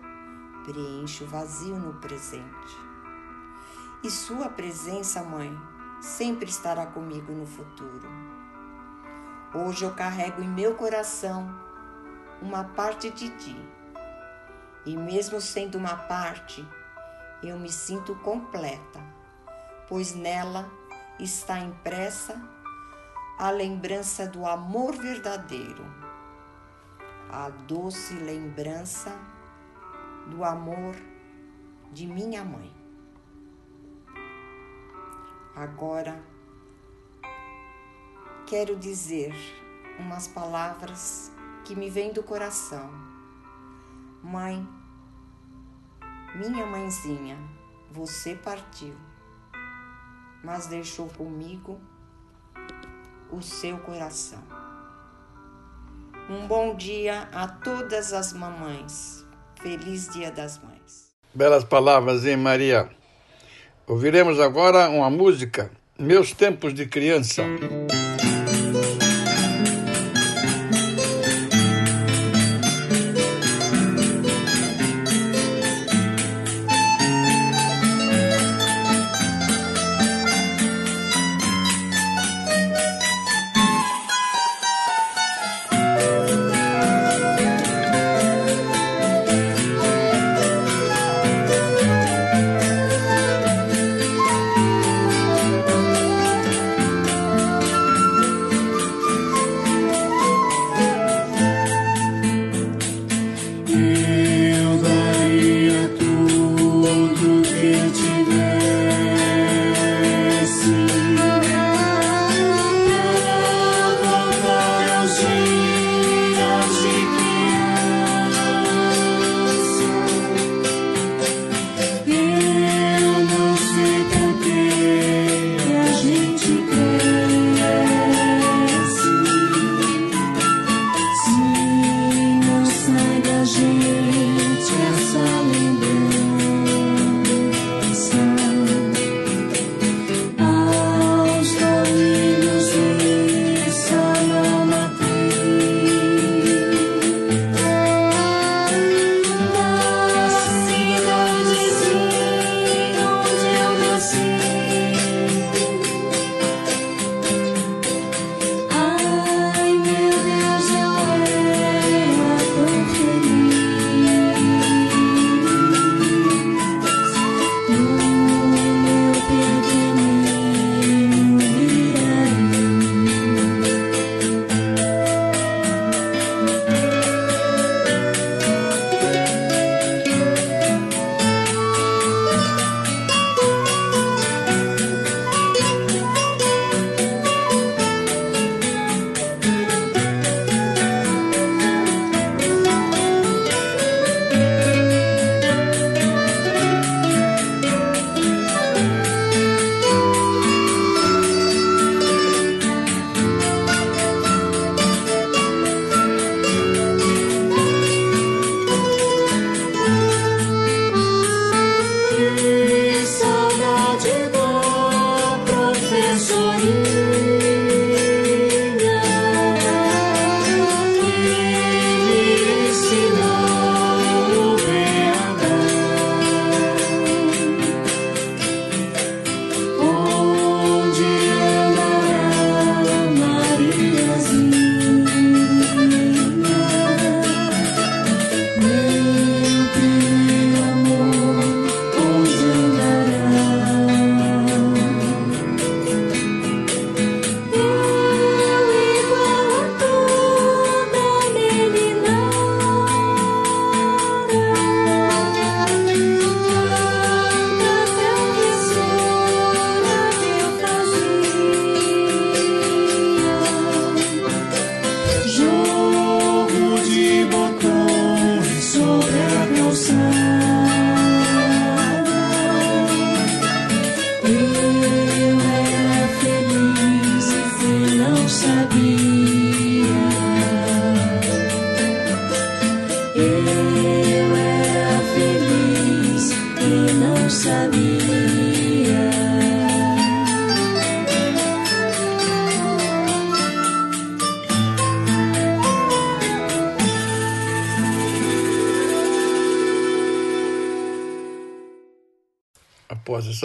[0.64, 2.76] preenche o vazio no presente.
[4.04, 5.52] E sua presença, mãe,
[6.00, 8.08] sempre estará comigo no futuro.
[9.52, 11.52] Hoje eu carrego em meu coração
[12.40, 13.68] uma parte de ti.
[14.86, 16.64] E mesmo sendo uma parte,
[17.42, 19.17] eu me sinto completa
[19.88, 20.70] pois nela
[21.18, 22.40] está impressa
[23.38, 25.84] a lembrança do amor verdadeiro,
[27.30, 29.16] a doce lembrança
[30.26, 30.94] do amor
[31.92, 32.70] de minha mãe.
[35.56, 36.22] Agora
[38.46, 39.34] quero dizer
[39.98, 41.32] umas palavras
[41.64, 42.90] que me vêm do coração.
[44.22, 44.66] Mãe,
[46.34, 47.38] minha mãezinha,
[47.90, 49.07] você partiu
[50.42, 51.80] mas deixou comigo
[53.30, 54.42] o seu coração.
[56.30, 59.24] Um bom dia a todas as mamães.
[59.62, 61.08] Feliz Dia das Mães.
[61.34, 62.90] Belas palavras, hein, Maria?
[63.86, 67.42] Ouviremos agora uma música, Meus Tempos de Criança.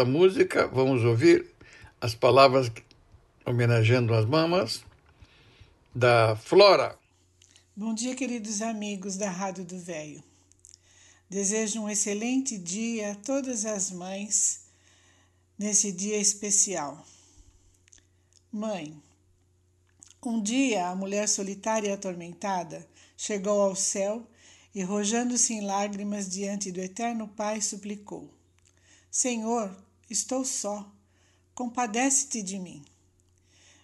[0.06, 1.54] Música, vamos ouvir
[2.02, 2.72] as palavras
[3.46, 4.84] homenageando as mamas
[5.94, 6.98] da Flora.
[7.76, 10.24] Bom dia, queridos amigos da Rádio do Velho.
[11.30, 14.66] Desejo um excelente dia a todas as mães
[15.58, 17.06] nesse dia especial.
[18.52, 18.96] Mãe,
[20.24, 22.88] um dia a mulher solitária e atormentada
[23.18, 24.26] chegou ao céu
[24.76, 28.30] e, rojando-se em lágrimas diante do Eterno Pai, suplicou:
[29.10, 29.76] Senhor,
[30.10, 30.90] estou só,
[31.56, 32.84] compadece-te de mim.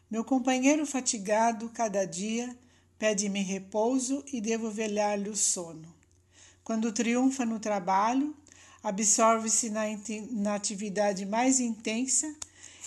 [0.09, 2.57] Meu companheiro fatigado cada dia
[2.97, 5.93] pede-me repouso e devo velhar-lhe o sono.
[6.63, 8.35] Quando triunfa no trabalho,
[8.83, 9.83] absorve-se na,
[10.31, 12.35] na atividade mais intensa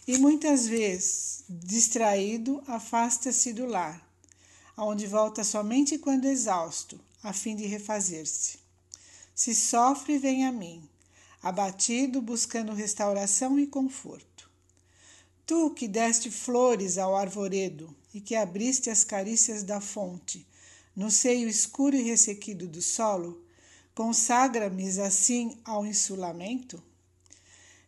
[0.06, 4.04] e muitas vezes, distraído, afasta-se do lar,
[4.76, 8.58] aonde volta somente quando exausto, a fim de refazer-se.
[9.34, 10.88] Se sofre, vem a mim
[11.42, 14.48] abatido, buscando restauração e conforto.
[15.44, 20.46] Tu que deste flores ao arvoredo e que abriste as carícias da fonte,
[20.94, 23.42] no seio escuro e ressequido do solo,
[23.94, 26.82] consagra-me assim ao insulamento?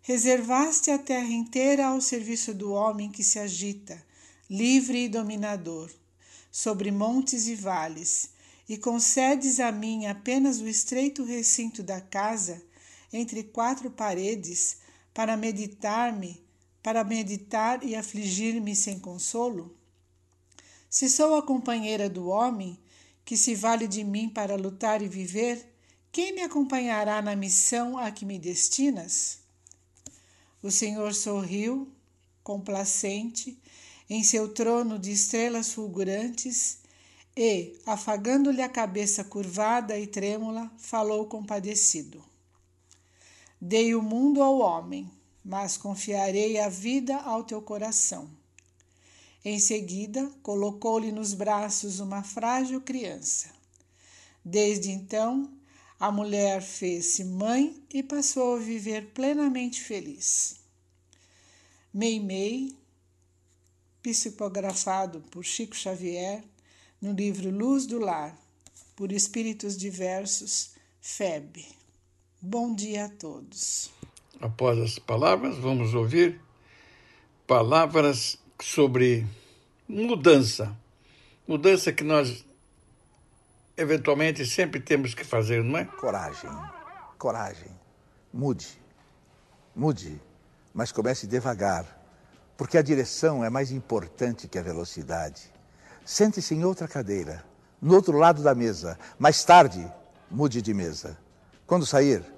[0.02, 4.04] Reservaste a terra inteira ao serviço do homem que se agita,
[4.50, 5.90] livre e dominador,
[6.50, 8.30] sobre montes e vales,
[8.68, 12.62] e concedes a mim apenas o estreito recinto da casa
[13.16, 14.78] entre quatro paredes
[15.14, 16.44] para meditar-me,
[16.82, 19.74] para meditar e afligir-me sem consolo?
[20.90, 22.78] Se sou a companheira do homem,
[23.24, 25.72] que se vale de mim para lutar e viver,
[26.10, 29.38] quem me acompanhará na missão a que me destinas?
[30.62, 31.88] O Senhor sorriu,
[32.42, 33.58] complacente,
[34.10, 36.78] em seu trono de estrelas fulgurantes,
[37.36, 42.33] e, afagando-lhe a cabeça curvada e trêmula, falou compadecido.
[43.66, 45.10] Dei o mundo ao homem,
[45.42, 48.28] mas confiarei a vida ao teu coração.
[49.42, 53.48] Em seguida, colocou-lhe nos braços uma frágil criança.
[54.44, 55.50] Desde então,
[55.98, 60.56] a mulher fez-se mãe e passou a viver plenamente feliz.
[61.90, 62.76] Meimei,
[64.02, 66.44] psicografado por Chico Xavier,
[67.00, 68.38] no livro Luz do Lar,
[68.94, 71.83] por Espíritos Diversos, FEB.
[72.46, 73.90] Bom dia a todos.
[74.38, 76.38] Após as palavras, vamos ouvir
[77.46, 79.26] palavras sobre
[79.88, 80.76] mudança.
[81.48, 82.44] Mudança que nós
[83.78, 85.86] eventualmente sempre temos que fazer, não é?
[85.86, 86.50] Coragem,
[87.16, 87.70] coragem.
[88.30, 88.78] Mude,
[89.74, 90.20] mude,
[90.74, 91.86] mas comece devagar,
[92.58, 95.50] porque a direção é mais importante que a velocidade.
[96.04, 97.42] Sente-se em outra cadeira,
[97.80, 98.98] no outro lado da mesa.
[99.18, 99.90] Mais tarde,
[100.30, 101.24] mude de mesa.
[101.66, 102.33] Quando sair,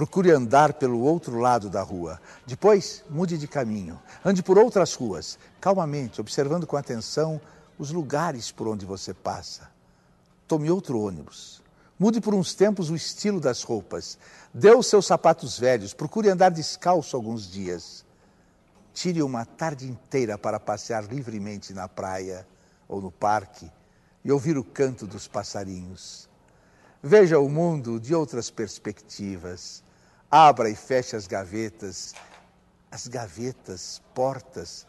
[0.00, 2.18] Procure andar pelo outro lado da rua.
[2.46, 4.00] Depois, mude de caminho.
[4.24, 7.38] Ande por outras ruas, calmamente, observando com atenção
[7.78, 9.70] os lugares por onde você passa.
[10.48, 11.62] Tome outro ônibus.
[11.98, 14.16] Mude por uns tempos o estilo das roupas.
[14.54, 15.92] Dê os seus sapatos velhos.
[15.92, 18.02] Procure andar descalço alguns dias.
[18.94, 22.48] Tire uma tarde inteira para passear livremente na praia
[22.88, 23.70] ou no parque
[24.24, 26.26] e ouvir o canto dos passarinhos.
[27.02, 29.89] Veja o mundo de outras perspectivas.
[30.32, 32.14] Abra e feche as gavetas,
[32.88, 34.86] as gavetas, portas,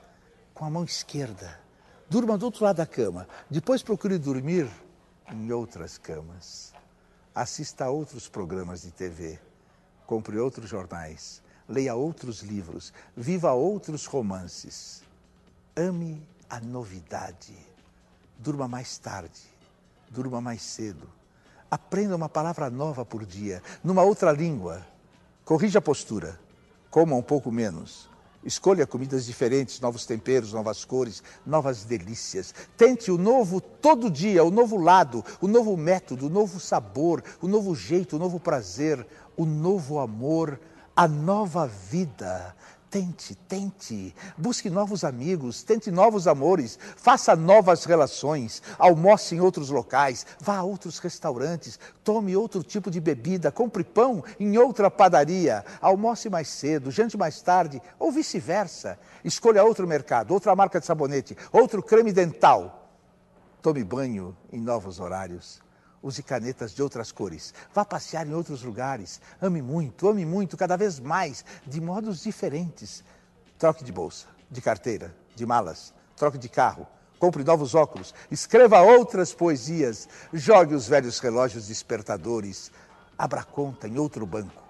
[0.54, 1.60] com a mão esquerda.
[2.08, 3.28] Durma do outro lado da cama.
[3.50, 4.70] Depois procure dormir
[5.32, 6.74] em outras camas.
[7.34, 9.40] Assista a outros programas de TV.
[10.06, 11.42] Compre outros jornais.
[11.68, 12.94] Leia outros livros.
[13.18, 15.02] Viva outros romances.
[15.76, 16.22] Ame
[16.52, 17.58] a novidade.
[18.38, 19.42] Durma mais tarde.
[20.08, 21.10] Durma mais cedo.
[21.72, 24.86] Aprenda uma palavra nova por dia, numa outra língua.
[25.52, 26.40] Corrija a postura.
[26.90, 28.10] Coma um pouco menos.
[28.42, 32.56] Escolha comidas diferentes, novos temperos, novas cores, novas delícias.
[32.78, 37.50] Tente o novo todo dia, o novo lado, o novo método, o novo sabor, o
[37.50, 40.58] novo jeito, o novo prazer, o novo amor,
[40.96, 42.56] a nova vida.
[42.92, 44.14] Tente, tente.
[44.38, 50.64] Busque novos amigos, tente novos amores, faça novas relações, almoce em outros locais, vá a
[50.64, 56.92] outros restaurantes, tome outro tipo de bebida, compre pão em outra padaria, almoce mais cedo,
[56.92, 59.00] jante mais tarde, ou vice-versa.
[59.24, 62.90] Escolha outro mercado, outra marca de sabonete, outro creme dental.
[63.62, 65.62] Tome banho em novos horários.
[66.04, 67.54] Use canetas de outras cores.
[67.74, 69.22] Vá passear em outros lugares.
[69.40, 73.04] Ame muito, ame muito, cada vez mais, de modos diferentes.
[73.60, 75.94] Troque de bolsa, de carteira, de malas.
[76.16, 76.88] Troque de carro.
[77.20, 78.16] Compre novos óculos.
[78.32, 80.10] Escreva outras poesias.
[80.34, 82.72] Jogue os velhos relógios despertadores.
[83.16, 84.62] Abra conta em outro banco.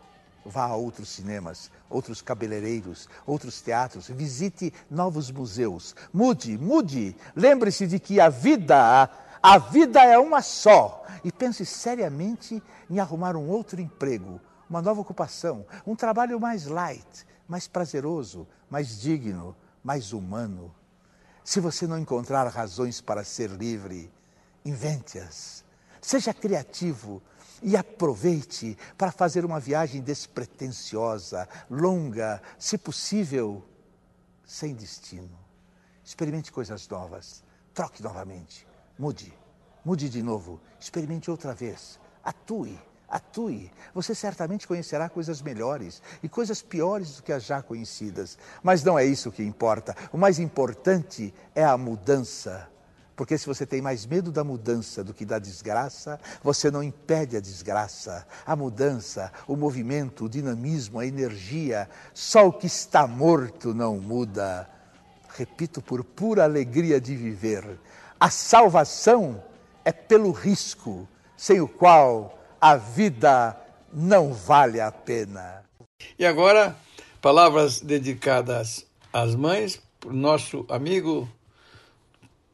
[0.43, 5.95] Vá a outros cinemas, outros cabeleireiros, outros teatros, visite novos museus.
[6.11, 7.15] Mude, mude.
[7.36, 9.07] Lembre-se de que a vida
[9.41, 11.05] a vida é uma só.
[11.23, 17.27] E pense seriamente em arrumar um outro emprego, uma nova ocupação, um trabalho mais light,
[17.47, 20.73] mais prazeroso, mais digno, mais humano.
[21.43, 24.11] Se você não encontrar razões para ser livre,
[24.65, 25.63] invente-as.
[26.01, 27.21] Seja criativo
[27.61, 33.63] e aproveite para fazer uma viagem despretensiosa, longa, se possível,
[34.43, 35.37] sem destino.
[36.03, 38.70] Experimente coisas novas, troque novamente.
[39.01, 39.33] Mude,
[39.83, 42.79] mude de novo, experimente outra vez, atue,
[43.09, 43.71] atue.
[43.95, 48.37] Você certamente conhecerá coisas melhores e coisas piores do que as já conhecidas.
[48.61, 49.95] Mas não é isso que importa.
[50.13, 52.69] O mais importante é a mudança.
[53.15, 57.35] Porque se você tem mais medo da mudança do que da desgraça, você não impede
[57.35, 58.27] a desgraça.
[58.45, 64.69] A mudança, o movimento, o dinamismo, a energia, só o que está morto não muda.
[65.29, 67.79] Repito por pura alegria de viver.
[68.22, 69.43] A salvação
[69.84, 73.59] é pelo risco, sem o qual a vida
[73.91, 75.65] não vale a pena.
[76.19, 76.78] E agora,
[77.19, 81.28] palavras dedicadas às mães, para o nosso amigo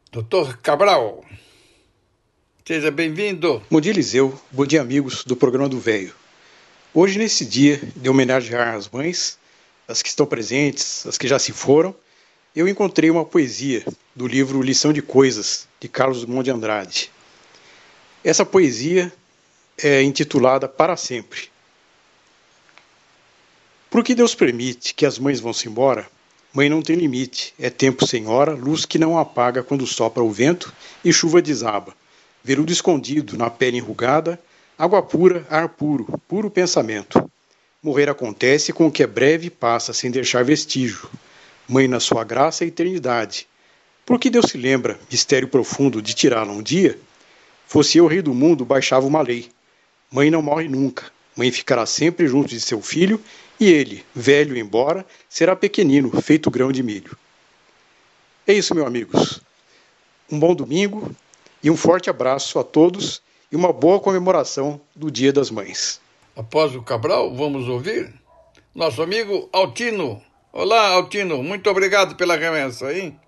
[0.10, 0.56] Dr.
[0.64, 1.26] Cabral.
[2.66, 3.62] Seja bem-vindo.
[3.70, 4.40] Bom dia, Eliseu.
[4.50, 6.16] Bom dia, amigos do programa do Velho.
[6.94, 9.38] Hoje, nesse dia de homenagear as mães,
[9.86, 11.94] as que estão presentes, as que já se foram,
[12.58, 13.86] eu encontrei uma poesia
[14.16, 17.12] do livro Lição de Coisas, de Carlos Drummond de Andrade.
[18.24, 19.14] Essa poesia
[19.78, 21.50] é intitulada Para Sempre.
[23.92, 26.10] Por que Deus permite que as mães vão-se embora?
[26.52, 30.32] Mãe não tem limite, é tempo sem hora, luz que não apaga quando sopra o
[30.32, 30.74] vento
[31.06, 31.96] e chuva desaba.
[32.44, 34.42] Veludo escondido na pele enrugada,
[34.76, 37.30] água pura, ar puro, puro pensamento.
[37.84, 41.08] Morrer acontece com o que é breve passa sem deixar vestígio
[41.68, 43.48] mãe na sua graça e eternidade.
[44.06, 46.98] Por que Deus se lembra, mistério profundo, de tirá-la um dia?
[47.68, 49.50] Fosse eu rei do mundo, baixava uma lei.
[50.10, 51.12] Mãe não morre nunca.
[51.36, 53.22] Mãe ficará sempre junto de seu filho,
[53.60, 57.18] e ele, velho embora, será pequenino, feito grão de milho.
[58.48, 59.42] É isso, meus amigos.
[60.32, 61.14] Um bom domingo
[61.62, 66.00] e um forte abraço a todos e uma boa comemoração do Dia das Mães.
[66.36, 68.14] Após o Cabral, vamos ouvir
[68.74, 70.22] nosso amigo Altino.
[70.54, 73.20] Olá, Altino, muito obrigado pela remessa, hein?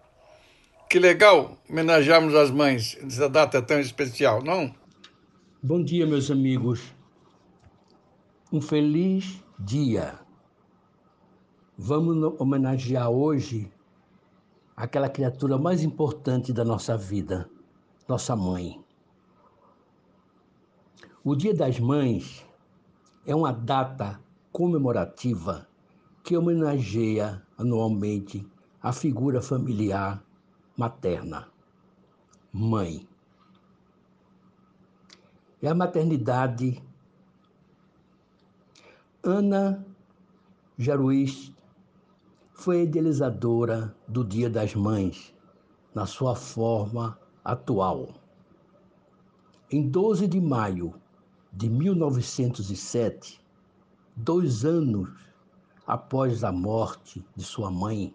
[0.89, 4.73] Que legal homenagearmos as mães nessa data tão especial, não?
[5.61, 6.95] Bom dia, meus amigos.
[8.51, 10.17] Um feliz dia.
[11.77, 13.69] Vamos homenagear hoje
[14.75, 17.49] aquela criatura mais importante da nossa vida,
[18.07, 18.81] nossa mãe.
[21.21, 22.45] O Dia das Mães
[23.25, 24.19] é uma data
[24.53, 25.69] comemorativa
[26.29, 28.47] que homenageia anualmente
[28.83, 30.23] a figura familiar
[30.77, 31.47] materna,
[32.53, 33.09] mãe.
[35.59, 36.83] É a maternidade.
[39.23, 39.83] Ana
[40.77, 41.51] Jaruiz
[42.53, 45.33] foi idealizadora do Dia das Mães
[45.95, 48.07] na sua forma atual.
[49.71, 50.93] Em 12 de maio
[51.51, 53.43] de 1907,
[54.15, 55.28] dois anos
[55.89, 58.13] após a morte de sua mãe,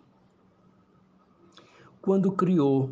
[2.00, 2.88] quando criou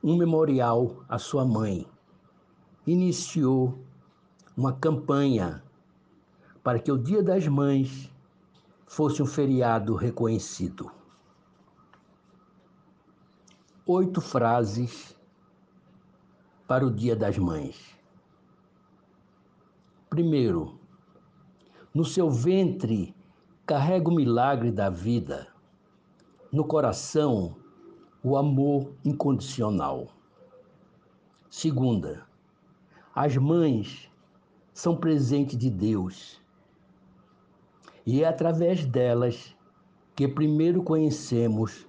[0.00, 1.84] um memorial à sua mãe,
[2.86, 3.76] iniciou
[4.56, 5.64] uma campanha
[6.62, 8.08] para que o Dia das Mães
[8.86, 10.88] fosse um feriado reconhecido.
[13.84, 15.18] Oito frases
[16.68, 17.98] para o Dia das Mães.
[20.08, 20.78] Primeiro,
[21.92, 23.12] no seu ventre
[23.72, 25.48] carrega o milagre da vida,
[26.52, 27.56] no coração,
[28.22, 30.08] o amor incondicional.
[31.48, 32.26] Segunda,
[33.14, 34.10] as mães
[34.74, 36.38] são presente de Deus
[38.04, 39.56] e é através delas
[40.14, 41.86] que primeiro conhecemos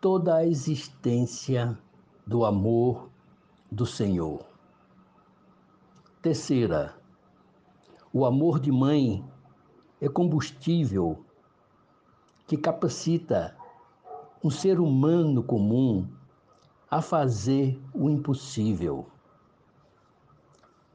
[0.00, 1.78] toda a existência
[2.26, 3.08] do amor
[3.70, 4.44] do Senhor.
[6.20, 6.96] Terceira,
[8.12, 9.24] o amor de mãe
[10.00, 11.24] é combustível
[12.46, 13.56] que capacita
[14.42, 16.08] um ser humano comum
[16.90, 19.06] a fazer o impossível.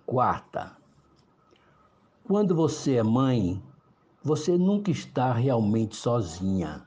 [0.06, 0.76] Quarta,
[2.24, 3.62] quando você é mãe,
[4.24, 6.86] você nunca está realmente sozinha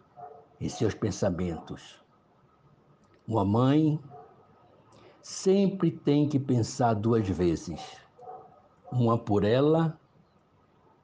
[0.60, 2.02] em seus pensamentos.
[3.26, 4.00] Uma mãe
[5.22, 7.80] sempre tem que pensar duas vezes,
[8.90, 9.98] uma por ela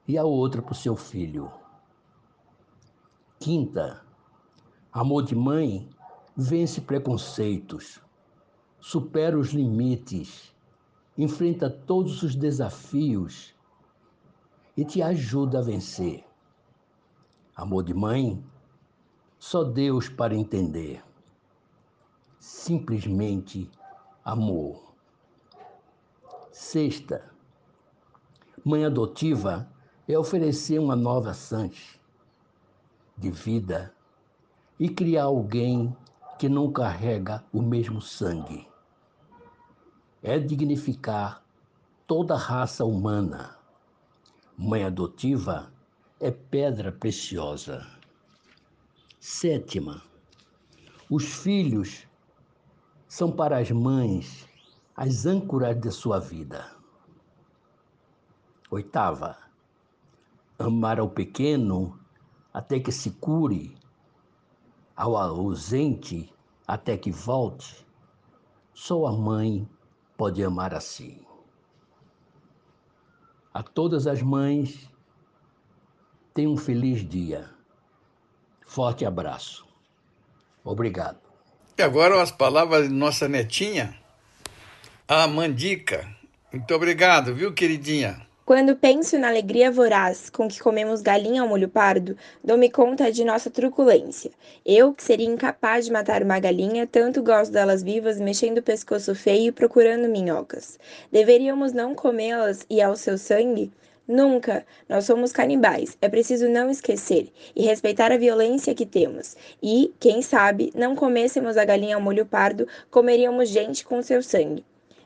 [0.07, 1.51] e a outra por seu filho.
[3.39, 4.01] Quinta,
[4.91, 5.89] amor de mãe
[6.35, 7.99] vence preconceitos,
[8.79, 10.53] supera os limites,
[11.17, 13.53] enfrenta todos os desafios
[14.75, 16.25] e te ajuda a vencer.
[17.55, 18.43] Amor de mãe,
[19.39, 21.03] só Deus para entender.
[22.39, 23.69] Simplesmente
[24.23, 24.93] amor.
[26.51, 27.31] Sexta,
[28.63, 29.69] mãe adotiva
[30.07, 31.99] é oferecer uma nova chance
[33.17, 33.93] de vida
[34.79, 35.95] e criar alguém
[36.37, 38.67] que não carrega o mesmo sangue.
[40.21, 41.43] É dignificar
[42.05, 43.57] toda a raça humana.
[44.57, 45.71] Mãe adotiva
[46.19, 47.85] é pedra preciosa.
[49.19, 50.01] Sétima,
[51.09, 52.07] os filhos
[53.07, 54.47] são para as mães
[54.95, 56.71] as âncoras de sua vida.
[58.69, 59.37] Oitava,
[60.57, 61.99] amar ao pequeno
[62.53, 63.77] até que se cure
[64.95, 66.33] ao ausente
[66.65, 67.85] até que volte,
[68.73, 69.67] só a mãe
[70.17, 71.19] pode amar assim.
[73.53, 74.89] A todas as mães,
[76.33, 77.49] tenham um feliz dia.
[78.65, 79.65] Forte abraço.
[80.63, 81.19] Obrigado.
[81.77, 83.97] E agora as palavras de nossa netinha,
[85.07, 86.09] a Mandica.
[86.51, 88.24] Muito obrigado, viu, queridinha?
[88.45, 93.25] Quando penso na alegria voraz com que comemos galinha ao molho pardo, dou-me conta de
[93.25, 94.29] nossa truculência.
[94.63, 99.15] Eu, que seria incapaz de matar uma galinha, tanto gosto delas vivas, mexendo o pescoço
[99.15, 100.77] feio e procurando minhocas.
[101.11, 103.71] Deveríamos não comê-las e ao seu sangue?
[104.07, 104.63] Nunca!
[104.87, 105.97] Nós somos canibais.
[105.99, 109.35] É preciso não esquecer e respeitar a violência que temos.
[109.59, 114.63] E, quem sabe, não comêssemos a galinha ao molho pardo, comeríamos gente com seu sangue.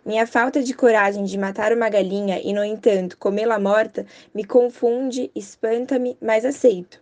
[0.10, 5.30] Minha falta de coragem de matar uma galinha e, no entanto, comê-la morta me confunde,
[5.36, 7.00] espanta-me, mas aceito.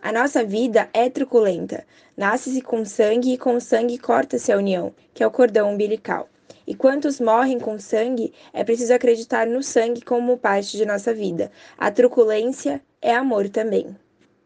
[0.00, 1.84] A nossa vida é truculenta.
[2.16, 6.28] Nasce-se com sangue e com sangue corta-se a união, que é o cordão umbilical.
[6.64, 11.50] E quantos morrem com sangue, é preciso acreditar no sangue como parte de nossa vida.
[11.76, 13.96] A truculência é amor também.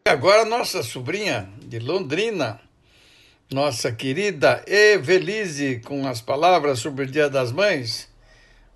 [0.05, 2.59] Agora, nossa sobrinha de Londrina,
[3.51, 8.07] nossa querida Evelise com as palavras sobre o Dia das Mães.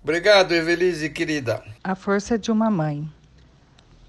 [0.02, 1.62] Obrigado, Evelise, querida.
[1.82, 3.08] A força de uma mãe.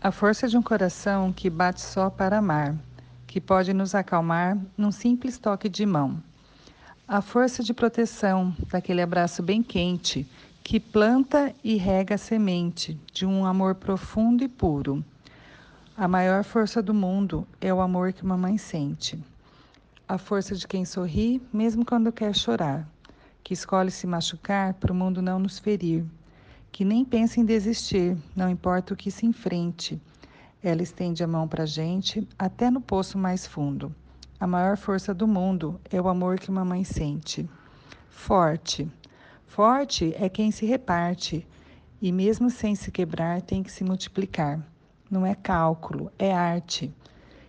[0.02, 2.76] A força de um coração que bate só para amar,
[3.28, 6.22] que pode nos acalmar num simples toque de mão.
[7.08, 10.28] A força de proteção daquele abraço bem quente
[10.64, 15.06] que planta e rega a semente de um amor profundo e puro.
[15.96, 19.24] A maior força do mundo é o amor que uma mãe sente
[20.08, 22.88] a força de quem sorri, mesmo quando quer chorar,
[23.44, 26.06] que escolhe se machucar para o mundo não nos ferir,
[26.72, 30.00] que nem pensa em desistir, não importa o que se enfrente.
[30.62, 33.94] Ela estende a mão para a gente até no poço mais fundo.
[34.40, 37.50] A maior força do mundo é o amor que uma mãe sente.
[38.10, 38.88] Forte.
[39.48, 41.48] Forte é quem se reparte
[42.02, 44.60] e, mesmo sem se quebrar, tem que se multiplicar.
[45.10, 46.94] Não é cálculo, é arte.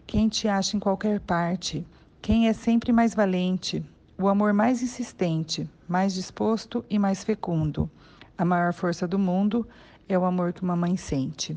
[0.06, 1.84] Quem te acha em qualquer parte
[2.26, 3.86] quem é sempre mais valente,
[4.18, 7.88] o amor mais insistente, mais disposto e mais fecundo.
[8.36, 9.64] A maior força do mundo
[10.08, 11.56] é o amor que uma mãe sente.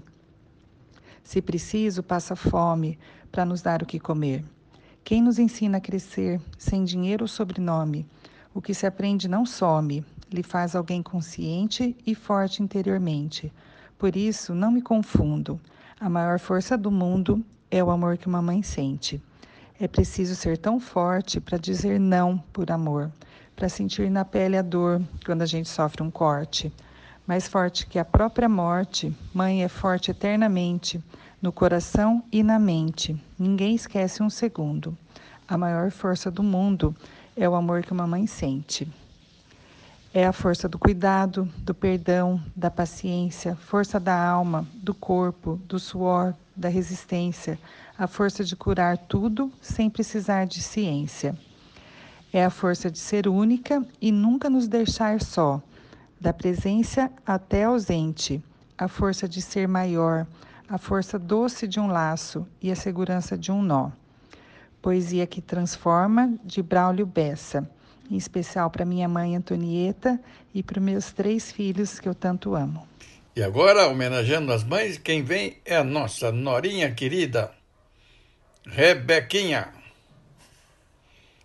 [1.24, 2.99] Se preciso, passa fome
[3.32, 4.45] para nos dar o que comer.
[5.03, 8.05] Quem nos ensina a crescer sem dinheiro ou sobrenome?
[8.53, 13.51] O que se aprende não some, lhe faz alguém consciente e forte interiormente.
[13.97, 15.59] Por isso, não me confundo.
[15.99, 19.20] A maior força do mundo é o amor que uma mãe sente.
[19.82, 23.09] É preciso ser tão forte para dizer não por amor,
[23.55, 26.69] para sentir na pele a dor quando a gente sofre um corte.
[27.25, 31.01] Mais forte que a própria morte, mãe é forte eternamente,
[31.41, 33.15] no coração e na mente.
[33.38, 34.97] Ninguém esquece um segundo.
[35.47, 36.93] A maior força do mundo
[37.34, 38.86] é o amor que uma mãe sente.
[40.13, 45.80] É a força do cuidado, do perdão, da paciência, força da alma, do corpo, do
[45.80, 47.57] suor, da resistência,
[48.00, 51.38] a força de curar tudo sem precisar de ciência.
[52.32, 55.62] É a força de ser única e nunca nos deixar só,
[56.18, 58.41] da presença até ausente,
[58.78, 60.26] a força de ser maior,
[60.70, 63.91] a força doce de um laço e a segurança de um nó.
[64.82, 67.70] Poesia que transforma, de Braulio Bessa,
[68.10, 70.18] em especial para minha mãe Antonieta
[70.54, 72.88] e para meus três filhos que eu tanto amo.
[73.36, 77.52] E agora, homenageando as mães, quem vem é a nossa Norinha querida,
[78.66, 79.74] Rebequinha.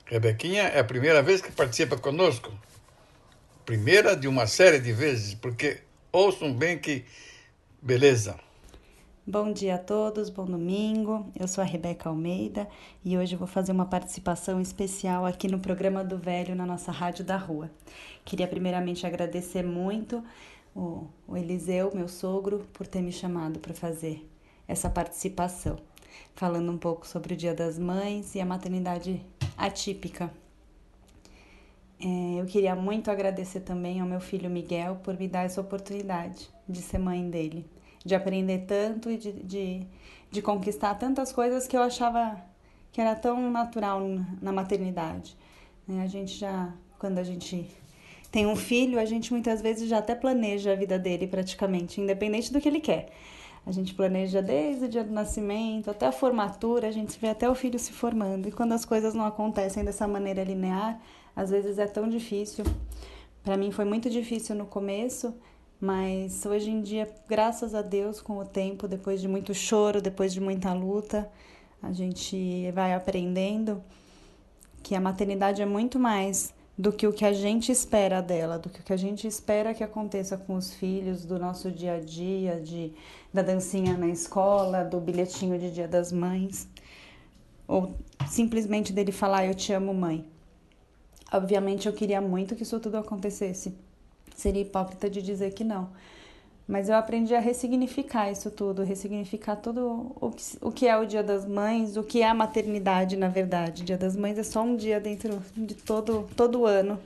[0.05, 2.53] Rebequinha é a primeira vez que participa conosco.
[3.65, 5.81] Primeira de uma série de vezes, porque
[6.12, 7.05] ouçam bem que
[7.81, 8.39] beleza.
[9.27, 11.27] Bom dia a todos, bom domingo.
[11.39, 12.69] Eu sou a Rebeca Almeida
[13.03, 17.25] e hoje vou fazer uma participação especial aqui no programa do Velho na nossa Rádio
[17.25, 17.71] da Rua.
[18.23, 20.23] Queria primeiramente agradecer muito
[20.77, 24.29] o, o Eliseu, meu sogro, por ter me chamado para fazer
[24.67, 25.79] essa participação,
[26.35, 29.25] falando um pouco sobre o Dia das Mães e a maternidade
[29.57, 30.31] atípica.
[32.01, 36.49] É, eu queria muito agradecer também ao meu filho Miguel por me dar essa oportunidade
[36.69, 37.67] de ser mãe dele
[38.05, 39.87] de aprender tanto e de, de,
[40.31, 42.37] de conquistar tantas coisas que eu achava
[42.93, 44.01] que era tão natural
[44.41, 45.37] na maternidade.
[45.89, 46.05] Né?
[46.05, 47.67] A gente já, quando a gente
[48.31, 52.53] tem um filho, a gente muitas vezes já até planeja a vida dele praticamente, independente
[52.53, 53.11] do que ele quer.
[53.67, 57.49] A gente planeja desde o dia do nascimento até a formatura, a gente vê até
[57.49, 58.47] o filho se formando.
[58.47, 61.01] E quando as coisas não acontecem dessa maneira linear,
[61.35, 62.65] às vezes é tão difícil.
[63.43, 65.35] Para mim foi muito difícil no começo,
[65.81, 70.33] mas hoje em dia, graças a Deus, com o tempo, depois de muito choro, depois
[70.33, 71.31] de muita luta,
[71.83, 73.83] a gente vai aprendendo
[74.83, 78.68] que a maternidade é muito mais do que o que a gente espera dela, do
[78.68, 82.01] que o que a gente espera que aconteça com os filhos, do nosso dia a
[82.01, 82.93] dia, de,
[83.33, 86.68] da dancinha na escola, do bilhetinho de Dia das Mães,
[87.68, 87.95] ou
[88.29, 90.25] simplesmente dele falar eu te amo, mãe.
[91.33, 93.75] Obviamente eu queria muito que isso tudo acontecesse,
[94.35, 95.91] Seria hipócrita de dizer que não.
[96.67, 101.05] Mas eu aprendi a ressignificar isso tudo, ressignificar tudo o que, o que é o
[101.05, 103.83] Dia das Mães, o que é a maternidade, na verdade.
[103.83, 106.99] O Dia das Mães é só um dia dentro de todo, todo ano.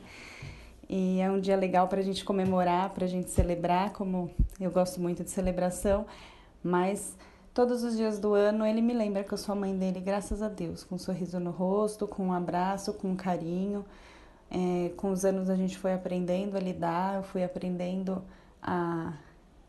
[0.88, 4.30] E é um dia legal para a gente comemorar, para a gente celebrar, como
[4.60, 6.06] eu gosto muito de celebração,
[6.62, 7.14] mas
[7.52, 10.40] todos os dias do ano ele me lembra que eu sou a mãe dele, graças
[10.40, 13.84] a Deus, com um sorriso no rosto, com um abraço, com um carinho.
[14.50, 18.22] É, com os anos a gente foi aprendendo a lidar, eu fui aprendendo
[18.62, 19.12] a,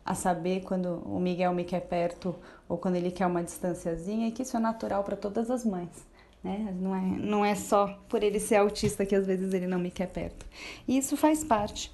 [0.04, 2.34] a saber quando o Miguel me quer perto
[2.68, 6.08] ou quando ele quer uma distanciazinha e que isso é natural para todas as mães.
[6.42, 6.74] Né?
[6.80, 9.90] Não, é, não é só por ele ser autista que às vezes ele não me
[9.90, 10.46] quer perto.
[10.88, 11.92] E isso faz parte.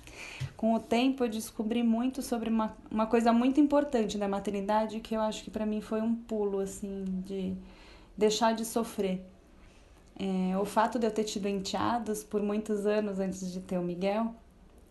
[0.57, 5.14] Com o tempo eu descobri muito sobre uma, uma coisa muito importante da maternidade que
[5.14, 7.54] eu acho que para mim foi um pulo assim de
[8.16, 9.20] deixar de sofrer
[10.18, 13.82] é, o fato de eu ter tido enteados por muitos anos antes de ter o
[13.82, 14.34] Miguel,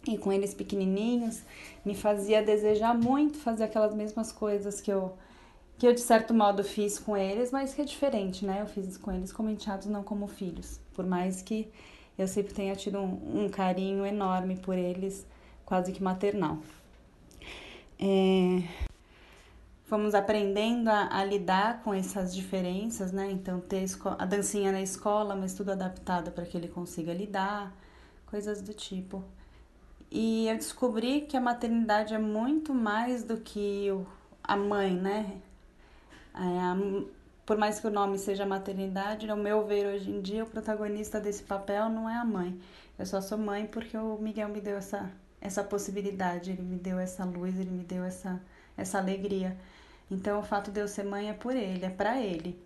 [0.07, 1.41] e com eles pequenininhos,
[1.83, 5.13] me fazia desejar muito fazer aquelas mesmas coisas que eu,
[5.77, 8.61] que eu de certo modo fiz com eles, mas que é diferente, né?
[8.61, 10.79] Eu fiz com eles como enteados, não como filhos.
[10.93, 11.67] Por mais que
[12.17, 15.25] eu sempre tenha tido um, um carinho enorme por eles,
[15.65, 16.59] quase que maternal.
[17.99, 18.63] É,
[19.85, 23.31] fomos aprendendo a, a, lidar com essas diferenças, né?
[23.31, 23.85] Então, ter
[24.17, 27.73] a dancinha na escola, mas tudo adaptado para que ele consiga lidar,
[28.25, 29.23] coisas do tipo.
[30.17, 33.89] E eu descobri que a maternidade é muito mais do que
[34.41, 35.41] a mãe, né?
[36.33, 37.09] É,
[37.45, 41.19] por mais que o nome seja maternidade, ao meu ver hoje em dia, o protagonista
[41.19, 42.57] desse papel não é a mãe.
[42.97, 45.11] Eu só sou mãe porque o Miguel me deu essa,
[45.41, 48.41] essa possibilidade, ele me deu essa luz, ele me deu essa,
[48.77, 49.57] essa alegria.
[50.09, 52.57] Então, o fato de eu ser mãe é por ele, é para ele.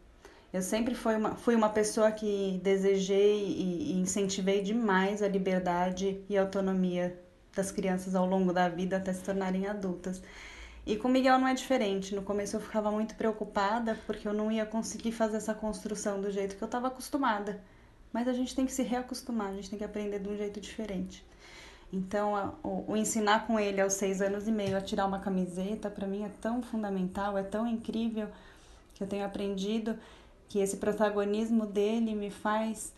[0.53, 6.37] Eu sempre fui uma, fui uma pessoa que desejei e, incentivei demais a liberdade e
[6.37, 7.19] autonomia
[7.55, 10.21] das crianças ao longo da vida até se tornarem adultas.
[10.85, 12.15] E com Miguel não é diferente.
[12.15, 16.31] No começo eu ficava muito preocupada porque eu não ia conseguir fazer essa construção do
[16.31, 17.61] jeito que eu estava acostumada.
[18.11, 20.59] Mas a gente tem que se reacostumar, a gente tem que aprender de um jeito
[20.59, 21.23] diferente.
[21.91, 25.89] Então, o, o, ensinar com ele aos seis anos e meio a tirar uma camiseta,
[25.89, 28.27] para mim é tão fundamental, é tão incrível
[28.93, 29.97] que eu tenho aprendido
[30.47, 32.93] que esse protagonismo dele me faz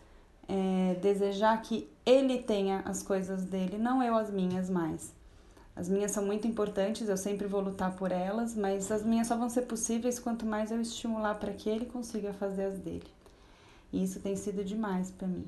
[0.51, 5.13] é, desejar que ele tenha as coisas dele, não eu as minhas mais.
[5.73, 9.37] As minhas são muito importantes, eu sempre vou lutar por elas, mas as minhas só
[9.37, 13.07] vão ser possíveis quanto mais eu estimular para que ele consiga fazer as dele.
[13.93, 15.47] E isso tem sido demais para mim.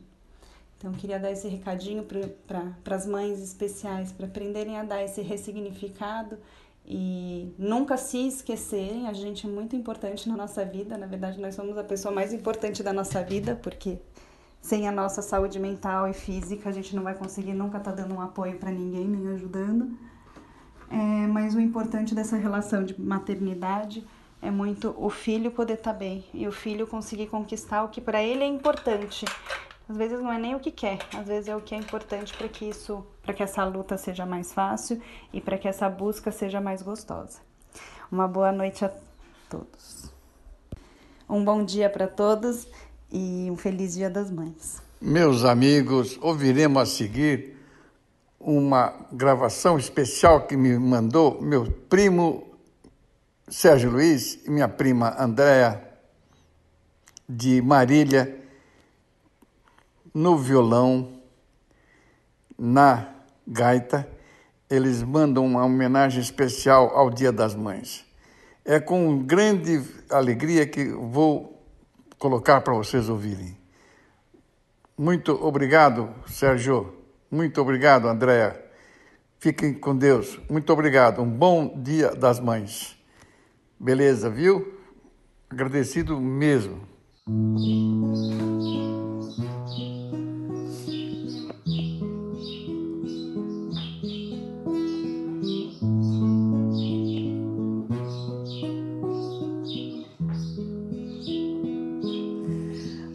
[0.78, 2.06] Então, queria dar esse recadinho
[2.48, 6.38] para as mães especiais, para aprenderem a dar esse ressignificado
[6.86, 9.08] e nunca se esquecerem.
[9.08, 10.98] A gente é muito importante na nossa vida.
[10.98, 13.98] Na verdade, nós somos a pessoa mais importante da nossa vida, porque
[14.64, 18.02] sem a nossa saúde mental e física, a gente não vai conseguir nunca estar tá
[18.02, 19.92] dando um apoio para ninguém, nem ajudando.
[20.90, 24.08] É, mas o importante dessa relação de maternidade
[24.42, 28.00] é muito o filho poder estar tá bem e o filho conseguir conquistar o que
[28.00, 29.26] para ele é importante.
[29.90, 32.34] Às vezes não é nem o que quer, às vezes é o que é importante
[32.34, 35.02] para que isso, para que essa luta seja mais fácil
[35.34, 37.42] e para que essa busca seja mais gostosa.
[38.10, 38.92] Uma boa noite a
[39.50, 40.14] todos.
[41.30, 42.66] Um bom dia para todos
[43.14, 44.82] e um feliz Dia das Mães.
[45.00, 47.56] Meus amigos, ouviremos a seguir
[48.40, 52.48] uma gravação especial que me mandou meu primo
[53.48, 55.82] Sérgio Luiz e minha prima Andréa
[57.30, 58.42] de Marília
[60.14, 61.22] no violão,
[62.58, 63.14] na
[63.48, 64.10] gaita.
[64.70, 68.06] Eles mandam uma homenagem especial ao Dia das Mães.
[68.66, 71.53] É com grande alegria que vou
[72.24, 73.58] colocar para vocês ouvirem.
[74.98, 76.94] Muito obrigado, Sérgio.
[77.30, 78.64] Muito obrigado, Andréa.
[79.40, 80.40] Fiquem com Deus.
[80.50, 81.22] Muito obrigado.
[81.22, 82.98] Um bom dia das mães.
[83.78, 84.80] Beleza, viu?
[85.50, 86.88] Agradecido mesmo.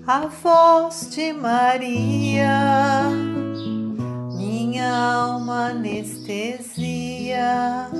[0.08, 3.02] A voz de Maria,
[4.38, 7.90] minha alma anestesia,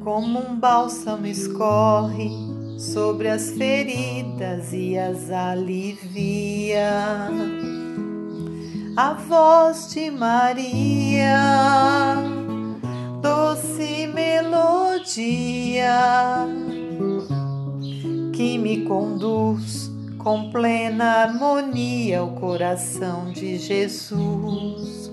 [0.00, 2.30] como um bálsamo escorre
[2.78, 7.30] sobre as feridas e as alivia.
[8.94, 12.14] A voz de Maria,
[13.22, 14.36] doce melodia,
[18.34, 19.91] que me conduz
[20.22, 25.10] com plena harmonia o coração de Jesus.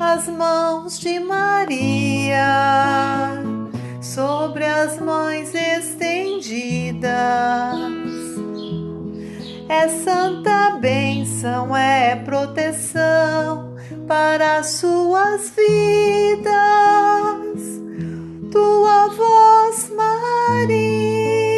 [0.00, 2.46] As mãos de Maria
[4.00, 7.10] sobre as mães estendidas.
[9.68, 13.76] É santa bênção, é proteção
[14.06, 16.48] para as suas vidas.
[18.50, 21.57] Tua voz, Maria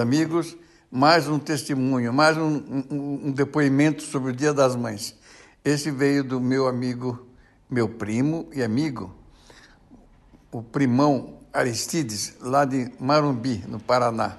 [0.00, 0.56] amigos,
[0.90, 2.56] mais um testemunho, mais um,
[2.90, 5.16] um, um depoimento sobre o Dia das Mães.
[5.64, 7.28] Esse veio do meu amigo,
[7.70, 9.14] meu primo e amigo,
[10.50, 14.38] o primão Aristides, lá de Marumbi, no Paraná.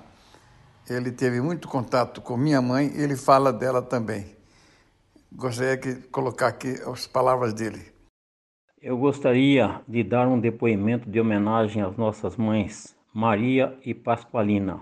[0.89, 4.35] Ele teve muito contato com minha mãe e ele fala dela também.
[5.31, 7.85] Gostaria de colocar aqui as palavras dele.
[8.81, 14.81] Eu gostaria de dar um depoimento de homenagem às nossas mães, Maria e Pasqualina.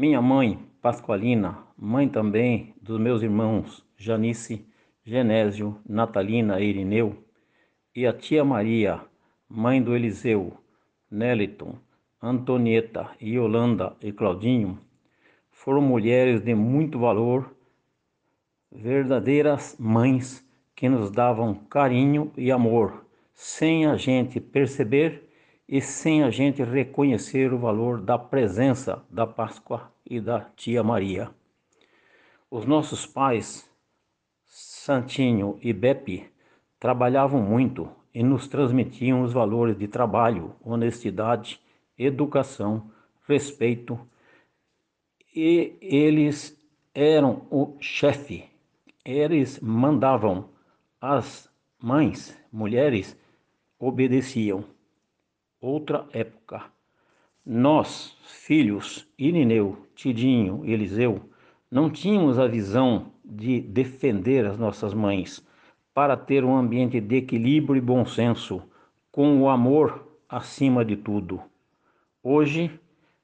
[0.00, 4.66] Minha mãe, Pasqualina, mãe também dos meus irmãos Janice,
[5.04, 7.22] Genésio, Natalina e Irineu,
[7.94, 9.02] e a tia Maria,
[9.46, 10.54] mãe do Eliseu,
[11.10, 11.74] Neliton,
[12.22, 14.78] Antonieta, Yolanda e Claudinho,
[15.50, 17.54] foram mulheres de muito valor,
[18.72, 20.42] verdadeiras mães
[20.74, 25.29] que nos davam carinho e amor, sem a gente perceber
[25.70, 31.30] e sem a gente reconhecer o valor da presença da Páscoa e da Tia Maria.
[32.50, 33.70] Os nossos pais,
[34.44, 36.28] Santinho e Beppe,
[36.80, 41.60] trabalhavam muito e nos transmitiam os valores de trabalho, honestidade,
[41.96, 42.90] educação,
[43.28, 43.96] respeito.
[45.36, 46.60] E eles
[46.92, 48.44] eram o chefe,
[49.04, 50.48] eles mandavam
[51.00, 51.48] as
[51.80, 53.16] mães, mulheres,
[53.78, 54.64] obedeciam.
[55.60, 56.62] Outra época.
[57.44, 61.20] Nós, filhos, Irineu, Tidinho, Eliseu,
[61.70, 65.46] não tínhamos a visão de defender as nossas mães
[65.92, 68.62] para ter um ambiente de equilíbrio e bom senso,
[69.12, 71.42] com o amor acima de tudo.
[72.22, 72.70] Hoje,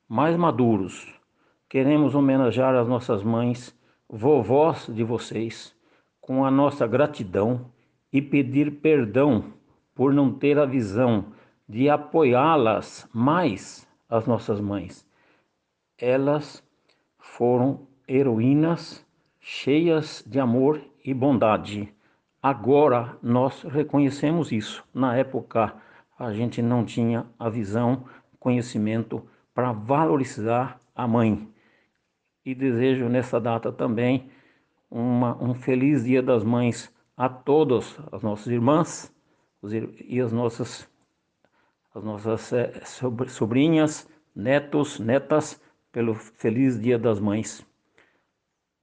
[0.07, 1.11] mais maduros,
[1.71, 3.75] queremos homenagear as nossas mães,
[4.07, 5.75] vovós de vocês,
[6.21, 7.73] com a nossa gratidão
[8.13, 9.55] e pedir perdão
[9.95, 11.33] por não ter a visão
[11.69, 15.07] de apoiá-las mais, as nossas mães.
[15.99, 16.63] Elas
[17.19, 19.05] foram heroínas
[19.41, 21.93] cheias de amor e bondade.
[22.43, 24.85] Agora nós reconhecemos isso.
[24.93, 25.75] Na época
[26.19, 28.05] a gente não tinha a visão,
[28.39, 31.49] conhecimento para valorizar a mãe.
[32.45, 34.31] E desejo nessa data também
[34.91, 39.13] uma, um feliz Dia das Mães a todas as nossas irmãs
[40.09, 40.89] e as nossas,
[41.97, 42.73] as nossas é,
[43.29, 47.65] sobrinhas, netos, netas, pelo feliz Dia das Mães.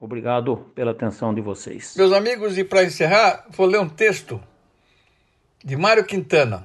[0.00, 1.94] Obrigado pela atenção de vocês.
[1.96, 4.42] Meus amigos, e para encerrar, vou ler um texto
[5.64, 6.64] de Mário Quintana.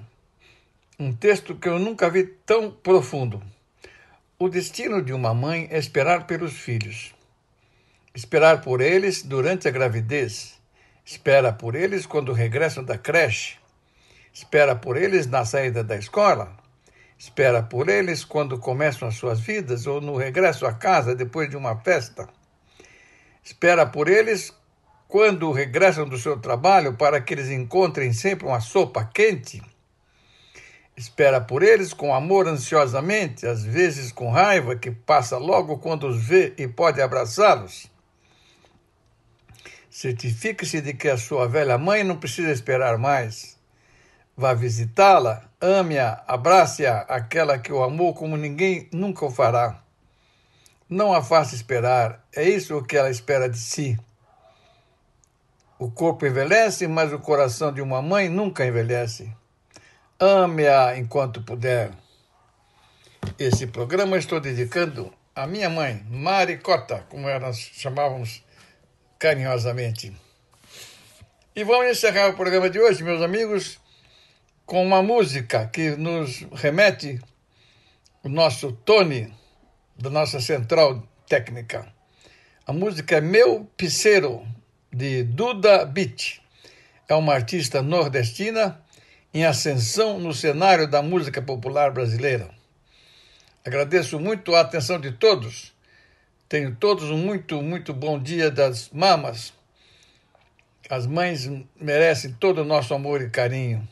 [0.99, 3.41] Um texto que eu nunca vi tão profundo.
[4.37, 7.13] O destino de uma mãe é esperar pelos filhos
[8.13, 10.59] esperar por eles durante a gravidez,
[11.05, 13.58] espera por eles quando regressam da creche,
[14.39, 16.55] espera por eles na saída da escola,
[17.17, 21.57] espera por eles quando começam as suas vidas ou no regresso à casa depois de
[21.57, 22.25] uma festa,
[23.43, 24.53] espera por eles
[25.09, 29.61] quando regressam do seu trabalho para que eles encontrem sempre uma sopa quente.
[30.95, 36.23] Espera por eles com amor ansiosamente, às vezes com raiva que passa logo quando os
[36.23, 37.91] vê e pode abraçá-los.
[39.89, 43.58] Certifique-se de que a sua velha mãe não precisa esperar mais.
[44.39, 49.83] Vá visitá-la, ame-a, abrace-a, aquela que o amou como ninguém nunca o fará.
[50.87, 53.99] Não a faça esperar, é isso o que ela espera de si.
[55.77, 59.29] O corpo envelhece, mas o coração de uma mãe nunca envelhece.
[60.17, 61.91] Ame-a enquanto puder.
[63.37, 68.41] Esse programa estou dedicando à minha mãe, Maricota, como nós chamávamos
[69.19, 70.15] carinhosamente.
[71.53, 73.78] E vamos encerrar o programa de hoje, meus amigos,
[74.69, 77.19] com uma música que nos remete
[78.21, 79.33] o nosso Tony,
[79.97, 81.91] da nossa central técnica.
[82.67, 84.45] A música é Meu Piseiro,
[84.93, 86.39] de Duda Beat.
[87.07, 88.79] É uma artista nordestina
[89.33, 92.51] em ascensão no cenário da música popular brasileira.
[93.65, 95.73] Agradeço muito a atenção de todos
[96.47, 99.51] Tenham todos um muito, muito bom dia das mamas.
[100.89, 101.47] As mães
[101.79, 103.87] merecem todo o nosso amor e carinho.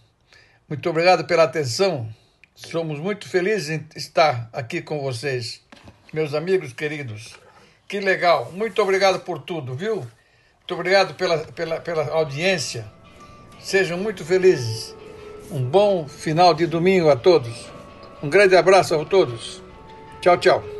[0.70, 2.10] Muito obrigado pela atenção.
[2.54, 5.62] Somos muito felizes em estar aqui com vocês,
[6.12, 7.36] meus amigos queridos.
[7.88, 8.52] Que legal.
[8.52, 9.96] Muito obrigado por tudo, viu?
[9.96, 12.86] Muito obrigado pela, pela, pela audiência.
[13.62, 14.94] Sejam muito felizes.
[15.50, 17.72] Um bom final de domingo a todos.
[18.22, 19.62] Um grande abraço a todos.
[20.20, 20.77] Tchau, tchau.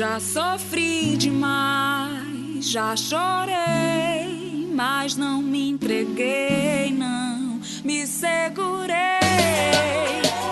[0.00, 8.96] Já sofri demais, já chorei, mas não me entreguei, não me segurei.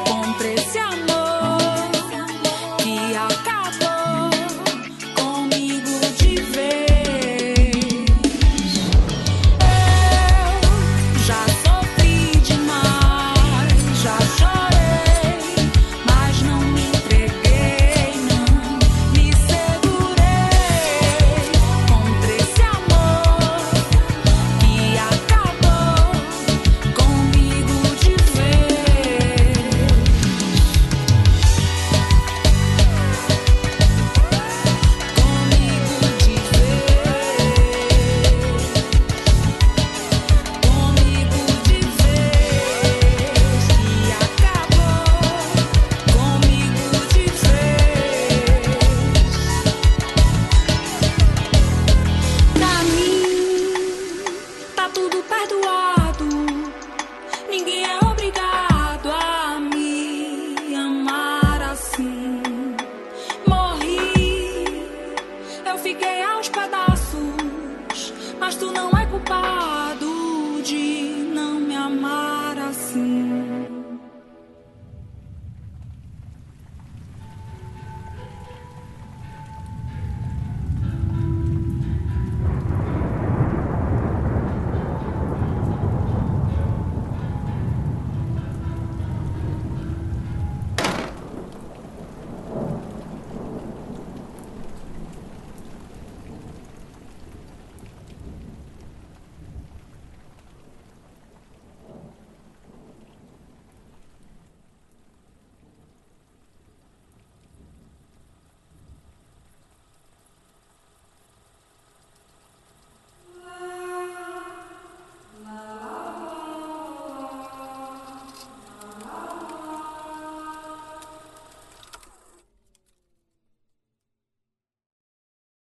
[0.07, 1.08] contra esse amor.